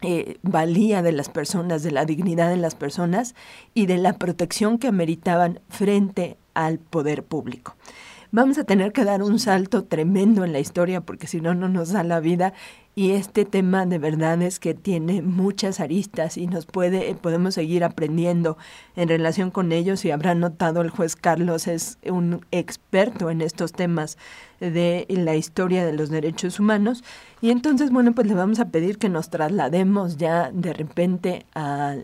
eh, 0.00 0.38
valía 0.42 1.02
de 1.02 1.12
las 1.12 1.28
personas, 1.28 1.82
de 1.82 1.90
la 1.90 2.04
dignidad 2.04 2.48
de 2.48 2.56
las 2.56 2.76
personas 2.76 3.34
y 3.74 3.86
de 3.86 3.98
la 3.98 4.14
protección 4.14 4.78
que 4.78 4.86
ameritaban 4.86 5.60
frente 5.68 6.38
al 6.54 6.78
poder 6.78 7.24
público. 7.24 7.76
Vamos 8.30 8.58
a 8.58 8.64
tener 8.64 8.92
que 8.92 9.04
dar 9.04 9.22
un 9.22 9.38
salto 9.38 9.84
tremendo 9.84 10.44
en 10.44 10.52
la 10.52 10.60
historia 10.60 11.00
porque 11.00 11.26
si 11.26 11.40
no, 11.40 11.54
no 11.54 11.68
nos 11.68 11.92
da 11.92 12.04
la 12.04 12.20
vida 12.20 12.52
y 12.98 13.12
este 13.12 13.44
tema 13.44 13.86
de 13.86 13.98
verdad 14.00 14.42
es 14.42 14.58
que 14.58 14.74
tiene 14.74 15.22
muchas 15.22 15.78
aristas 15.78 16.36
y 16.36 16.48
nos 16.48 16.66
puede 16.66 17.14
podemos 17.14 17.54
seguir 17.54 17.84
aprendiendo 17.84 18.58
en 18.96 19.08
relación 19.08 19.52
con 19.52 19.70
ellos 19.70 20.04
y 20.04 20.10
habrá 20.10 20.34
notado 20.34 20.80
el 20.80 20.90
juez 20.90 21.14
Carlos 21.14 21.68
es 21.68 21.98
un 22.04 22.44
experto 22.50 23.30
en 23.30 23.40
estos 23.40 23.70
temas 23.70 24.18
de 24.58 25.06
la 25.10 25.36
historia 25.36 25.86
de 25.86 25.92
los 25.92 26.10
derechos 26.10 26.58
humanos. 26.58 27.04
Y 27.40 27.50
entonces 27.50 27.92
bueno 27.92 28.10
pues 28.16 28.26
le 28.26 28.34
vamos 28.34 28.58
a 28.58 28.70
pedir 28.70 28.98
que 28.98 29.08
nos 29.08 29.30
traslademos 29.30 30.16
ya 30.16 30.50
de 30.50 30.72
repente 30.72 31.46
a, 31.54 31.94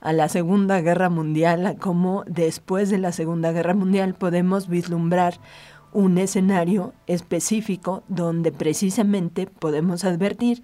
a 0.00 0.12
la 0.12 0.28
Segunda 0.28 0.80
Guerra 0.82 1.10
Mundial 1.10 1.66
a 1.66 1.74
cómo 1.74 2.22
después 2.28 2.90
de 2.90 2.98
la 2.98 3.10
Segunda 3.10 3.50
Guerra 3.50 3.74
Mundial 3.74 4.14
podemos 4.14 4.68
vislumbrar 4.68 5.40
un 5.94 6.18
escenario 6.18 6.92
específico 7.06 8.02
donde 8.08 8.52
precisamente 8.52 9.46
podemos 9.46 10.04
advertir 10.04 10.62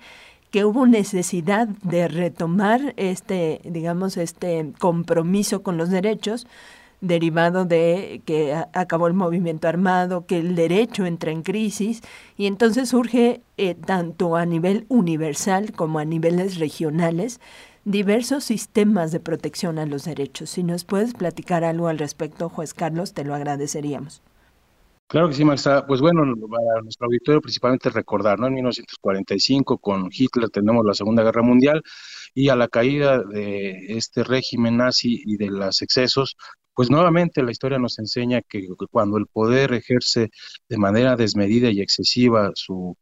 que 0.50 0.64
hubo 0.64 0.86
necesidad 0.86 1.68
de 1.68 2.08
retomar 2.08 2.92
este, 2.96 3.60
digamos, 3.64 4.16
este 4.16 4.72
compromiso 4.78 5.62
con 5.62 5.78
los 5.78 5.90
derechos 5.90 6.46
derivado 7.00 7.64
de 7.64 8.20
que 8.26 8.54
acabó 8.74 9.06
el 9.06 9.14
movimiento 9.14 9.68
armado, 9.68 10.26
que 10.26 10.38
el 10.38 10.54
derecho 10.54 11.06
entra 11.06 11.30
en 11.30 11.42
crisis 11.42 12.02
y 12.36 12.46
entonces 12.46 12.90
surge 12.90 13.40
eh, 13.56 13.74
tanto 13.74 14.36
a 14.36 14.44
nivel 14.44 14.84
universal 14.88 15.72
como 15.72 15.98
a 15.98 16.04
niveles 16.04 16.58
regionales 16.58 17.40
diversos 17.84 18.44
sistemas 18.44 19.12
de 19.12 19.20
protección 19.20 19.78
a 19.78 19.86
los 19.86 20.04
derechos. 20.04 20.50
Si 20.50 20.62
nos 20.62 20.84
puedes 20.84 21.14
platicar 21.14 21.64
algo 21.64 21.88
al 21.88 21.98
respecto, 21.98 22.50
juez 22.50 22.74
Carlos, 22.74 23.14
te 23.14 23.24
lo 23.24 23.34
agradeceríamos. 23.34 24.22
Claro 25.10 25.28
que 25.28 25.34
sí, 25.34 25.44
Marisa. 25.44 25.84
Pues 25.88 26.00
bueno, 26.00 26.22
para 26.48 26.82
nuestro 26.82 27.06
auditorio 27.06 27.40
principalmente 27.40 27.90
recordar, 27.90 28.38
¿no? 28.38 28.46
En 28.46 28.54
1945 28.54 29.78
con 29.78 30.08
Hitler 30.12 30.50
tenemos 30.50 30.84
la 30.86 30.94
Segunda 30.94 31.24
Guerra 31.24 31.42
Mundial 31.42 31.82
y 32.32 32.48
a 32.48 32.54
la 32.54 32.68
caída 32.68 33.20
de 33.24 33.96
este 33.96 34.22
régimen 34.22 34.76
nazi 34.76 35.20
y 35.26 35.36
de 35.36 35.48
los 35.48 35.82
excesos, 35.82 36.36
pues 36.74 36.90
nuevamente 36.90 37.42
la 37.42 37.50
historia 37.50 37.80
nos 37.80 37.98
enseña 37.98 38.40
que 38.48 38.68
cuando 38.88 39.18
el 39.18 39.26
poder 39.26 39.72
ejerce 39.74 40.30
de 40.68 40.78
manera 40.78 41.16
desmedida 41.16 41.70
y 41.70 41.80
excesiva 41.80 42.52
su, 42.54 42.96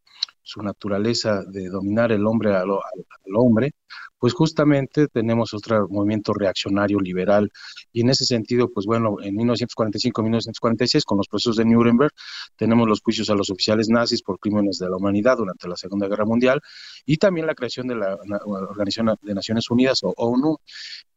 su 0.49 0.63
naturaleza 0.63 1.43
de 1.47 1.69
dominar 1.69 2.11
el 2.11 2.27
hombre 2.27 2.55
al, 2.55 2.71
al 2.71 3.37
hombre, 3.37 3.73
pues 4.19 4.33
justamente 4.33 5.07
tenemos 5.09 5.53
otro 5.53 5.87
movimiento 5.91 6.33
reaccionario 6.33 6.99
liberal 7.01 7.51
y 7.93 8.01
en 8.01 8.09
ese 8.09 8.25
sentido, 8.25 8.71
pues 8.73 8.87
bueno, 8.87 9.17
en 9.23 9.37
1945-1946 9.37 11.05
con 11.05 11.19
los 11.19 11.29
procesos 11.29 11.57
de 11.57 11.67
Nuremberg 11.67 12.13
tenemos 12.57 12.89
los 12.89 13.03
juicios 13.03 13.29
a 13.29 13.35
los 13.35 13.51
oficiales 13.51 13.91
nazis 13.91 14.23
por 14.23 14.39
crímenes 14.41 14.79
de 14.79 14.89
la 14.89 14.97
humanidad 14.97 15.37
durante 15.37 15.69
la 15.69 15.77
Segunda 15.77 16.09
Guerra 16.09 16.25
Mundial 16.25 16.63
y 17.05 17.19
también 17.19 17.47
la 17.47 17.55
creación 17.55 17.87
de 17.87 17.97
la 17.97 18.19
Organización 18.47 19.15
de 19.21 19.35
Naciones 19.35 19.71
Unidas 19.71 20.01
o 20.03 20.15
ONU 20.17 20.57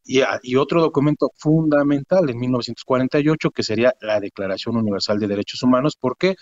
y, 0.03 0.21
y, 0.43 0.55
otro 0.57 0.81
documento 0.81 1.31
fundamental 1.37 2.29
en 2.29 2.37
1948 2.37 3.51
que 3.51 3.63
sería 3.63 3.93
la 4.01 4.19
Declaración 4.19 4.75
Universal 4.75 5.19
de 5.19 5.27
Derechos 5.27 5.61
Humanos. 5.61 5.95
¿Por 5.95 6.17
qué? 6.17 6.35
porque 6.35 6.37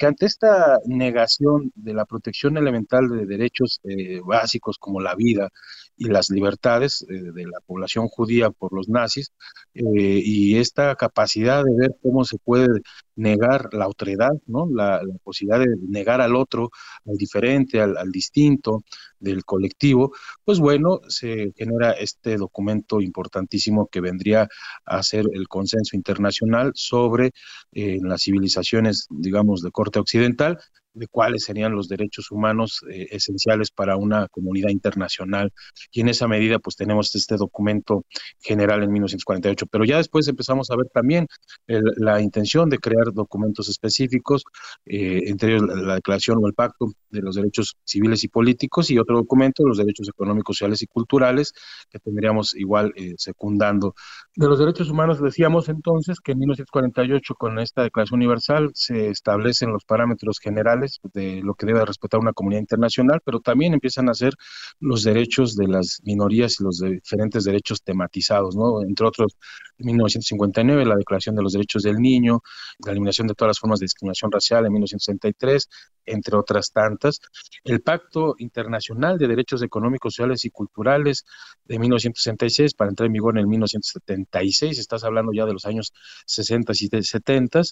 ante 0.00 0.26
esta 0.26 0.78
negación 0.86 1.72
de 1.74 1.94
la 1.94 2.04
protección 2.04 2.56
elemental 2.56 3.08
de 3.08 3.26
derechos 3.26 3.80
eh, 3.84 4.20
básicos 4.24 4.76
como 4.78 5.00
la 5.00 5.14
vida 5.14 5.50
y 5.96 6.08
las 6.08 6.30
libertades 6.30 7.02
eh, 7.08 7.32
de 7.32 7.44
la 7.44 7.60
población 7.66 8.08
judía 8.08 8.50
por 8.50 8.72
los 8.72 8.88
nazis, 8.88 9.32
eh, 9.74 9.82
y 9.84 10.58
esta 10.58 10.94
capacidad 10.96 11.64
de 11.64 11.74
ver 11.76 11.96
cómo 12.02 12.24
se 12.24 12.38
puede 12.38 12.68
negar 13.18 13.74
la 13.74 13.88
otredad, 13.88 14.32
¿no? 14.46 14.68
La, 14.72 15.02
posibilidad 15.22 15.58
de 15.58 15.76
negar 15.88 16.20
al 16.20 16.36
otro, 16.36 16.70
al 17.04 17.16
diferente, 17.16 17.80
al, 17.80 18.10
distinto 18.10 18.84
del 19.18 19.44
colectivo, 19.44 20.12
pues 20.44 20.60
bueno, 20.60 21.00
se 21.08 21.52
genera 21.56 21.92
este 21.92 22.36
documento 22.36 23.00
importantísimo 23.00 23.88
que 23.88 24.00
vendría 24.00 24.48
a 24.84 25.02
ser 25.02 25.26
el 25.32 25.48
consenso 25.48 25.96
internacional 25.96 26.72
sobre 26.74 27.32
eh, 27.72 27.98
las 28.02 28.22
civilizaciones, 28.22 29.06
digamos, 29.10 29.62
de 29.62 29.72
corte 29.72 29.98
occidental, 29.98 30.58
de 30.94 31.06
cuáles 31.06 31.44
serían 31.44 31.74
los 31.74 31.88
derechos 31.88 32.30
humanos 32.30 32.80
eh, 32.90 33.06
esenciales 33.10 33.70
para 33.70 33.96
una 33.96 34.28
comunidad 34.28 34.70
internacional. 34.70 35.52
Y 35.92 36.00
en 36.00 36.08
esa 36.08 36.28
medida, 36.28 36.58
pues 36.58 36.76
tenemos 36.76 37.14
este 37.14 37.36
documento 37.36 38.04
general 38.40 38.82
en 38.82 38.92
1948. 38.92 39.66
Pero 39.66 39.84
ya 39.84 39.98
después 39.98 40.28
empezamos 40.28 40.70
a 40.70 40.76
ver 40.76 40.86
también 40.92 41.26
la 41.66 42.20
intención 42.20 42.68
de 42.70 42.78
crear 42.78 43.12
documentos 43.12 43.68
específicos, 43.68 44.44
eh, 44.86 45.22
entre 45.26 45.54
ellos 45.54 45.62
la, 45.68 45.94
declaración 45.94 46.38
o 46.42 46.46
el 46.46 46.54
pacto 46.54 46.92
de 47.10 47.20
los 47.20 47.36
derechos 47.36 47.76
civiles 47.84 48.24
y 48.24 48.28
políticos 48.28 48.90
y 48.90 48.98
otro 48.98 49.16
documento 49.16 49.64
los 49.66 49.78
derechos 49.78 50.08
económicos, 50.08 50.56
sociales 50.56 50.82
y 50.82 50.86
culturales 50.86 51.52
que 51.90 51.98
tendríamos 51.98 52.54
igual 52.54 52.92
eh, 52.96 53.14
secundando. 53.16 53.94
De 54.38 54.46
los 54.46 54.60
derechos 54.60 54.88
humanos 54.88 55.20
decíamos 55.20 55.68
entonces 55.68 56.20
que 56.20 56.30
en 56.30 56.38
1948 56.38 57.34
con 57.34 57.58
esta 57.58 57.82
Declaración 57.82 58.20
Universal 58.20 58.70
se 58.72 59.08
establecen 59.08 59.72
los 59.72 59.84
parámetros 59.84 60.38
generales 60.38 61.00
de 61.12 61.40
lo 61.42 61.54
que 61.54 61.66
debe 61.66 61.84
respetar 61.84 62.20
una 62.20 62.32
comunidad 62.32 62.60
internacional, 62.60 63.20
pero 63.24 63.40
también 63.40 63.74
empiezan 63.74 64.08
a 64.08 64.14
ser 64.14 64.34
los 64.78 65.02
derechos 65.02 65.56
de 65.56 65.66
las 65.66 65.98
minorías 66.04 66.60
y 66.60 66.62
los 66.62 66.78
diferentes 66.78 67.42
derechos 67.42 67.82
tematizados, 67.82 68.54
¿no? 68.54 68.80
Entre 68.82 69.04
otros, 69.04 69.36
en 69.76 69.86
1959 69.86 70.84
la 70.84 70.94
Declaración 70.94 71.34
de 71.34 71.42
los 71.42 71.54
Derechos 71.54 71.82
del 71.82 71.96
Niño, 71.96 72.40
la 72.86 72.92
eliminación 72.92 73.26
de 73.26 73.34
todas 73.34 73.50
las 73.50 73.58
formas 73.58 73.80
de 73.80 73.86
discriminación 73.86 74.30
racial 74.30 74.66
en 74.66 74.72
1963, 74.72 75.68
entre 76.08 76.36
otras 76.36 76.72
tantas. 76.72 77.20
El 77.64 77.80
Pacto 77.80 78.34
Internacional 78.38 79.18
de 79.18 79.28
Derechos 79.28 79.62
Económicos, 79.62 80.14
Sociales 80.14 80.44
y 80.44 80.50
Culturales 80.50 81.24
de 81.64 81.78
1966 81.78 82.74
para 82.74 82.90
entrar 82.90 83.06
en 83.06 83.12
vigor 83.12 83.34
en 83.34 83.40
el 83.40 83.46
1976, 83.46 84.78
estás 84.78 85.04
hablando 85.04 85.32
ya 85.32 85.46
de 85.46 85.52
los 85.52 85.64
años 85.64 85.92
60 86.26 86.72
y 86.72 87.02
70, 87.02 87.62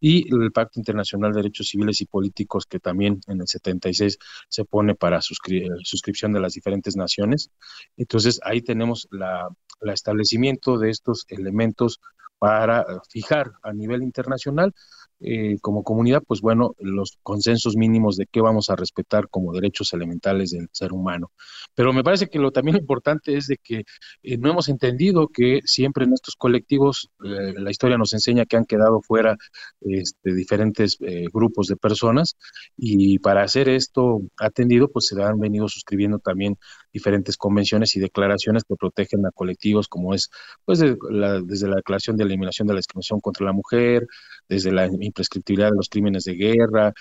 y 0.00 0.34
el 0.34 0.52
Pacto 0.52 0.78
Internacional 0.80 1.32
de 1.32 1.38
Derechos 1.38 1.68
Civiles 1.68 2.00
y 2.00 2.06
Políticos 2.06 2.66
que 2.66 2.80
también 2.80 3.20
en 3.26 3.40
el 3.40 3.48
76 3.48 4.18
se 4.48 4.64
pone 4.64 4.94
para 4.94 5.20
suscripción 5.20 6.32
de 6.32 6.40
las 6.40 6.54
diferentes 6.54 6.96
naciones. 6.96 7.50
Entonces 7.96 8.40
ahí 8.42 8.62
tenemos 8.62 9.08
la, 9.10 9.48
el 9.80 9.90
establecimiento 9.90 10.78
de 10.78 10.90
estos 10.90 11.24
elementos 11.28 12.00
para 12.38 12.84
fijar 13.10 13.52
a 13.62 13.72
nivel 13.72 14.02
internacional 14.02 14.72
eh, 15.18 15.56
como 15.62 15.82
comunidad, 15.82 16.22
pues 16.26 16.42
bueno, 16.42 16.74
los 16.78 17.18
consensos 17.22 17.74
mínimos 17.74 18.16
de 18.16 18.26
qué 18.30 18.42
vamos 18.42 18.68
a 18.68 18.76
respetar 18.76 19.30
como 19.30 19.54
derechos 19.54 19.94
elementales 19.94 20.50
del 20.50 20.68
ser 20.72 20.92
humano. 20.92 21.32
Pero 21.74 21.94
me 21.94 22.04
parece 22.04 22.28
que 22.28 22.38
lo 22.38 22.50
también 22.50 22.76
importante 22.76 23.34
es 23.34 23.46
de 23.46 23.56
que 23.56 23.84
eh, 24.22 24.36
no 24.36 24.50
hemos 24.50 24.68
entendido 24.68 25.28
que 25.28 25.60
siempre 25.64 26.04
en 26.04 26.12
estos 26.12 26.36
colectivos 26.36 27.08
eh, 27.24 27.54
la 27.56 27.70
historia 27.70 27.96
nos 27.96 28.12
enseña 28.12 28.44
que 28.44 28.58
han 28.58 28.66
quedado 28.66 29.00
fuera 29.00 29.36
este, 29.80 30.34
diferentes 30.34 30.98
grupos 31.32 31.66
de 31.68 31.76
personas 31.76 32.36
y 32.76 33.18
para 33.18 33.42
hacer 33.42 33.68
esto 33.68 34.20
atendido, 34.36 34.88
pues 34.90 35.06
se 35.06 35.22
han 35.22 35.38
venido 35.38 35.68
suscribiendo 35.68 36.18
también 36.18 36.58
diferentes 36.92 37.36
convenciones 37.38 37.96
y 37.96 38.00
declaraciones 38.00 38.64
que 38.64 38.76
protegen 38.76 39.24
a 39.24 39.30
colectivos 39.30 39.88
como 39.88 40.14
es, 40.14 40.30
pues, 40.64 40.80
desde 40.80 41.68
la 41.68 41.76
declaración 41.76 42.16
de 42.16 42.25
eliminación 42.26 42.68
de 42.68 42.74
la 42.74 42.78
discriminación 42.78 43.20
contra 43.20 43.46
la 43.46 43.52
mujer, 43.52 44.06
desde 44.48 44.72
la 44.72 44.86
imprescriptibilidad 44.86 45.70
de 45.70 45.76
los 45.76 45.88
crímenes 45.88 46.24
de 46.24 46.34
guerra, 46.34 46.92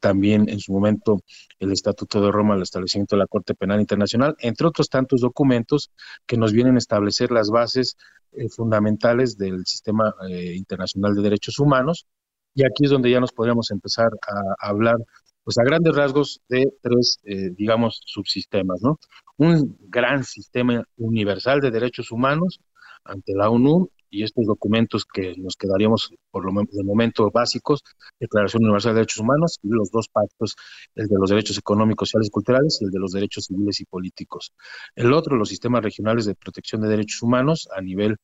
también 0.00 0.48
en 0.48 0.60
su 0.60 0.72
momento 0.72 1.20
el 1.58 1.72
Estatuto 1.72 2.20
de 2.20 2.30
Roma, 2.30 2.54
el 2.54 2.62
establecimiento 2.62 3.16
de 3.16 3.20
la 3.20 3.26
Corte 3.26 3.54
Penal 3.54 3.80
Internacional, 3.80 4.36
entre 4.38 4.66
otros 4.66 4.88
tantos 4.88 5.20
documentos 5.20 5.90
que 6.26 6.36
nos 6.36 6.52
vienen 6.52 6.76
a 6.76 6.78
establecer 6.78 7.30
las 7.30 7.50
bases 7.50 7.96
eh, 8.36 8.48
fundamentales 8.48 9.36
del 9.36 9.64
sistema 9.64 10.12
eh, 10.28 10.54
internacional 10.56 11.14
de 11.14 11.22
derechos 11.22 11.58
humanos. 11.60 12.06
Y 12.54 12.64
aquí 12.64 12.84
es 12.84 12.90
donde 12.90 13.10
ya 13.10 13.20
nos 13.20 13.32
podríamos 13.32 13.70
empezar 13.70 14.10
a, 14.26 14.68
hablar 14.68 14.96
pues 15.44 15.58
a 15.58 15.64
grandes 15.64 15.94
rasgos 15.94 16.40
de 16.48 16.72
tres, 16.80 17.20
eh, 17.24 17.50
digamos, 17.50 18.00
subsistemas, 18.04 18.80
¿no? 18.82 18.98
Un 19.36 19.76
gran 19.80 20.24
sistema 20.24 20.82
universal 20.96 21.60
de 21.60 21.70
derechos 21.70 22.10
humanos 22.10 22.60
ante 23.04 23.34
la 23.34 23.50
ONU 23.50 23.90
y 24.14 24.22
estos 24.22 24.46
documentos 24.46 25.04
que 25.04 25.34
nos 25.38 25.56
quedaríamos 25.56 26.14
por 26.30 26.44
lo 26.44 26.62
de 26.70 26.84
momento 26.84 27.30
básicos, 27.32 27.82
Declaración 28.20 28.62
Universal 28.62 28.92
de 28.92 29.00
Derechos 29.00 29.18
Humanos 29.18 29.58
y 29.62 29.68
los 29.68 29.90
dos 29.90 30.08
pactos, 30.08 30.54
el 30.94 31.08
de 31.08 31.16
los 31.18 31.30
derechos 31.30 31.58
económicos, 31.58 32.08
sociales 32.08 32.28
y 32.28 32.30
culturales 32.30 32.78
y 32.80 32.84
el 32.84 32.90
de 32.92 32.98
los 33.00 33.12
derechos 33.12 33.46
civiles 33.46 33.80
y 33.80 33.84
políticos. 33.84 34.52
El 34.94 35.12
otro, 35.12 35.36
los 35.36 35.48
sistemas 35.48 35.82
regionales 35.82 36.26
de 36.26 36.34
protección 36.36 36.80
de 36.82 36.88
derechos 36.88 37.22
humanos 37.22 37.68
a 37.76 37.80
nivel 37.80 38.16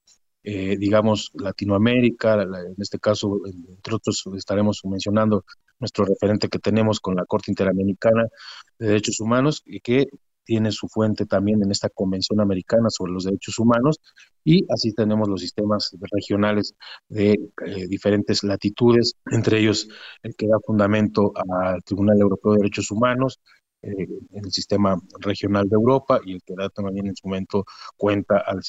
eh, 0.43 0.79
digamos, 0.79 1.33
Latinoamérica, 1.35 2.43
en 2.43 2.75
este 2.79 2.99
caso, 2.99 3.41
entre 3.45 3.95
otros, 3.95 4.25
estaremos 4.39 4.81
mencionando 4.85 5.45
nuestro 5.79 6.07
referente 6.07 6.49
que 6.49 6.59
tenemos 6.59 6.99
con 6.99 7.15
la 7.15 7.27
Corte 7.27 7.51
Interamericana 7.51 8.25
de 8.79 8.87
Derechos 8.87 9.21
Humanos, 9.21 9.63
y 9.67 9.81
que 9.81 10.09
tiene 10.51 10.73
su 10.73 10.89
fuente 10.89 11.27
también 11.27 11.63
en 11.63 11.71
esta 11.71 11.89
Convención 11.89 12.41
Americana 12.41 12.91
sobre 12.91 13.13
los 13.13 13.23
Derechos 13.23 13.57
Humanos 13.61 14.01
y 14.43 14.67
así 14.69 14.93
tenemos 14.93 15.29
los 15.29 15.41
sistemas 15.41 15.97
regionales 16.01 16.75
de 17.09 17.39
eh, 17.67 17.87
diferentes 17.87 18.43
latitudes, 18.43 19.15
entre 19.31 19.61
ellos 19.61 19.87
el 20.25 20.35
que 20.35 20.49
da 20.49 20.59
fundamento 20.67 21.33
al 21.37 21.85
Tribunal 21.85 22.21
Europeo 22.21 22.55
de 22.55 22.59
Derechos 22.63 22.91
Humanos, 22.91 23.39
eh, 23.83 24.07
en 24.33 24.45
el 24.45 24.53
sistema 24.53 25.01
regional 25.21 25.69
de 25.69 25.75
Europa 25.75 26.21
y 26.25 26.35
el 26.35 26.43
que 26.43 26.55
da 26.55 26.69
también 26.69 27.07
en 27.07 27.17
su 27.17 27.29
momento 27.29 27.65
cuenta 27.97 28.39
al, 28.39 28.61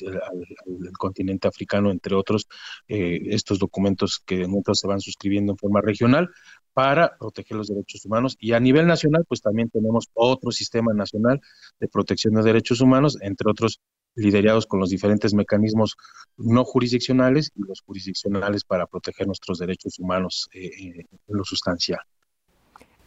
continente 0.97 1.47
africano, 1.47 1.91
entre 1.91 2.15
otros, 2.15 2.47
eh, 2.87 3.19
estos 3.25 3.59
documentos 3.59 4.21
que 4.25 4.43
en 4.43 4.57
otros 4.57 4.79
se 4.79 4.87
van 4.87 5.01
suscribiendo 5.01 5.53
en 5.53 5.57
forma 5.57 5.81
regional 5.81 6.29
para 6.73 7.17
proteger 7.17 7.57
los 7.57 7.67
derechos 7.67 8.05
humanos. 8.05 8.37
Y 8.39 8.53
a 8.53 8.59
nivel 8.59 8.87
nacional, 8.87 9.25
pues 9.27 9.41
también 9.41 9.69
tenemos 9.69 10.07
otro 10.13 10.51
sistema 10.51 10.93
nacional 10.93 11.41
de 11.79 11.87
protección 11.87 12.33
de 12.35 12.43
derechos 12.43 12.79
humanos, 12.79 13.17
entre 13.21 13.49
otros 13.49 13.81
liderados 14.15 14.65
con 14.65 14.79
los 14.79 14.89
diferentes 14.89 15.33
mecanismos 15.33 15.95
no 16.37 16.63
jurisdiccionales 16.63 17.51
y 17.55 17.63
los 17.63 17.81
jurisdiccionales 17.81 18.63
para 18.63 18.87
proteger 18.87 19.27
nuestros 19.27 19.59
derechos 19.59 19.99
humanos 19.99 20.49
eh, 20.53 20.69
en 20.99 21.07
lo 21.27 21.43
sustancial. 21.43 21.99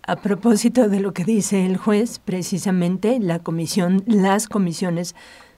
A 0.07 0.17
propósito 0.17 0.91
de 0.91 1.01
lo 1.01 1.15
que 1.15 1.25
dice 1.25 1.65
el 1.65 1.79
juez, 1.79 2.19
precisamente 2.19 3.19
la 3.21 3.39
comisión, 3.39 4.03
las 4.07 4.49
comisiones 4.49 5.15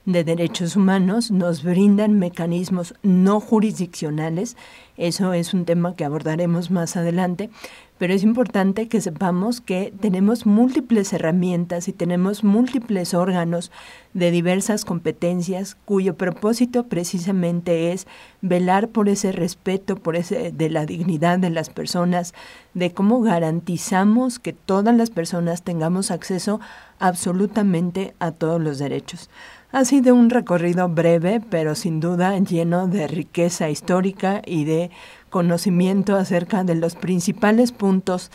de 0.07 0.23
derechos 0.23 0.77
humanos 0.77 1.31
nos 1.31 1.63
brindan 1.63 2.17
mecanismos 2.17 2.93
no 3.03 3.41
jurisdiccionales. 3.41 4.55
Eso 4.95 5.33
es 5.33 5.53
un 5.53 5.65
tema 5.65 5.95
que 5.95 6.05
abordaremos 6.05 6.71
más 6.71 6.95
adelante, 6.95 7.49
pero 7.97 8.13
es 8.13 8.23
importante 8.23 8.87
que 8.87 9.01
sepamos 9.01 9.59
que 9.59 9.93
tenemos 9.99 10.45
múltiples 10.45 11.11
herramientas 11.11 11.89
y 11.89 11.93
tenemos 11.93 12.45
múltiples 12.45 13.13
órganos 13.13 13.69
de 14.13 14.31
diversas 14.31 14.85
competencias 14.85 15.75
cuyo 15.83 16.15
propósito 16.15 16.87
precisamente 16.87 17.91
es 17.91 18.07
velar 18.41 18.87
por 18.87 19.09
ese 19.09 19.33
respeto, 19.33 19.97
por 19.97 20.15
ese 20.15 20.53
de 20.53 20.69
la 20.69 20.85
dignidad 20.85 21.37
de 21.37 21.49
las 21.49 21.69
personas, 21.69 22.33
de 22.73 22.93
cómo 22.93 23.21
garantizamos 23.21 24.39
que 24.39 24.53
todas 24.53 24.95
las 24.95 25.09
personas 25.09 25.63
tengamos 25.63 26.11
acceso 26.11 26.61
absolutamente 26.97 28.15
a 28.19 28.31
todos 28.31 28.61
los 28.61 28.79
derechos. 28.79 29.29
Ha 29.69 29.83
sido 29.83 30.15
un 30.15 30.29
recorrido 30.29 30.87
breve, 30.87 31.41
pero 31.49 31.75
sin 31.75 31.99
duda 31.99 32.39
lleno 32.39 32.87
de 32.87 33.05
riqueza 33.05 33.69
histórica 33.69 34.41
y 34.45 34.63
de 34.63 34.91
conocimiento 35.29 36.15
acerca 36.15 36.63
de 36.63 36.75
los 36.75 36.95
principales 36.95 37.73
puntos 37.73 38.31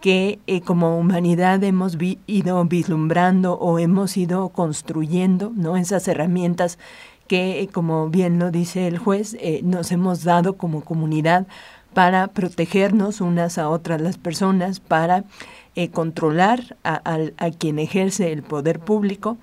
que 0.00 0.38
eh, 0.46 0.60
como 0.60 0.96
humanidad 0.96 1.64
hemos 1.64 1.98
ido 2.28 2.64
vislumbrando 2.66 3.54
o 3.54 3.80
hemos 3.80 4.16
ido 4.16 4.48
construyendo, 4.50 5.50
¿no? 5.56 5.76
Esas 5.76 6.06
herramientas 6.06 6.78
que, 7.26 7.62
eh, 7.62 7.66
como 7.66 8.08
bien 8.08 8.38
lo 8.38 8.52
dice 8.52 8.86
el 8.86 8.98
juez, 8.98 9.36
eh, 9.40 9.62
nos 9.64 9.90
hemos 9.90 10.22
dado 10.22 10.52
como 10.56 10.82
comunidad 10.82 11.48
para 11.94 12.28
protegernos 12.28 13.20
unas 13.20 13.58
a 13.58 13.70
otras 13.70 14.00
las 14.00 14.18
personas, 14.18 14.78
para 14.78 15.24
controlar 15.92 16.76
a 16.84 17.50
quien 17.58 17.78
ejerce 17.78 18.32
el 18.32 18.42
poder 18.42 18.80
público 18.80 19.36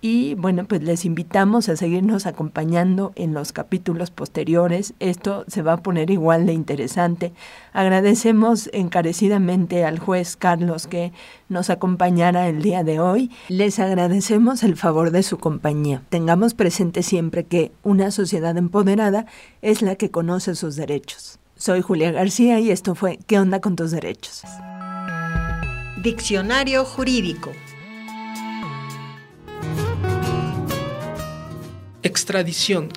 y 0.00 0.34
bueno, 0.34 0.64
pues 0.64 0.82
les 0.82 1.04
invitamos 1.04 1.68
a 1.68 1.76
seguirnos 1.76 2.26
acompañando 2.26 3.12
en 3.16 3.32
los 3.32 3.52
capítulos 3.52 4.10
posteriores. 4.10 4.94
Esto 5.00 5.44
se 5.48 5.62
va 5.62 5.74
a 5.74 5.76
poner 5.78 6.10
igual 6.10 6.46
de 6.46 6.52
interesante. 6.52 7.32
Agradecemos 7.72 8.68
encarecidamente 8.72 9.84
al 9.84 9.98
juez 9.98 10.36
Carlos 10.36 10.86
que 10.86 11.12
nos 11.48 11.70
acompañara 11.70 12.48
el 12.48 12.62
día 12.62 12.84
de 12.84 13.00
hoy. 13.00 13.30
Les 13.48 13.78
agradecemos 13.78 14.62
el 14.62 14.76
favor 14.76 15.10
de 15.10 15.22
su 15.22 15.38
compañía. 15.38 16.02
Tengamos 16.08 16.54
presente 16.54 17.02
siempre 17.02 17.44
que 17.44 17.72
una 17.82 18.10
sociedad 18.10 18.56
empoderada 18.56 19.26
es 19.62 19.82
la 19.82 19.96
que 19.96 20.10
conoce 20.10 20.54
sus 20.54 20.76
derechos. 20.76 21.38
Soy 21.56 21.80
Julia 21.80 22.12
García 22.12 22.60
y 22.60 22.70
esto 22.70 22.94
fue 22.94 23.18
¿Qué 23.26 23.38
onda 23.38 23.60
con 23.60 23.76
tus 23.76 23.90
derechos? 23.90 24.42
Diccionario 26.02 26.84
Jurídico. 26.84 27.50
Extradición. 32.06 32.90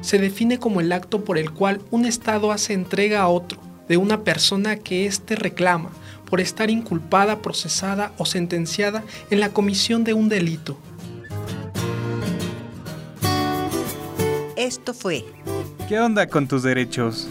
Se 0.00 0.16
define 0.16 0.58
como 0.58 0.80
el 0.80 0.90
acto 0.92 1.24
por 1.24 1.36
el 1.36 1.50
cual 1.50 1.82
un 1.90 2.06
Estado 2.06 2.52
hace 2.52 2.72
entrega 2.72 3.20
a 3.20 3.28
otro 3.28 3.60
de 3.86 3.98
una 3.98 4.24
persona 4.24 4.76
que 4.76 5.04
éste 5.04 5.36
reclama 5.36 5.90
por 6.24 6.40
estar 6.40 6.70
inculpada, 6.70 7.42
procesada 7.42 8.14
o 8.16 8.24
sentenciada 8.24 9.04
en 9.30 9.40
la 9.40 9.50
comisión 9.50 10.04
de 10.04 10.14
un 10.14 10.30
delito. 10.30 10.78
Esto 14.56 14.94
fue. 14.94 15.26
¿Qué 15.90 16.00
onda 16.00 16.26
con 16.28 16.48
tus 16.48 16.62
derechos? 16.62 17.28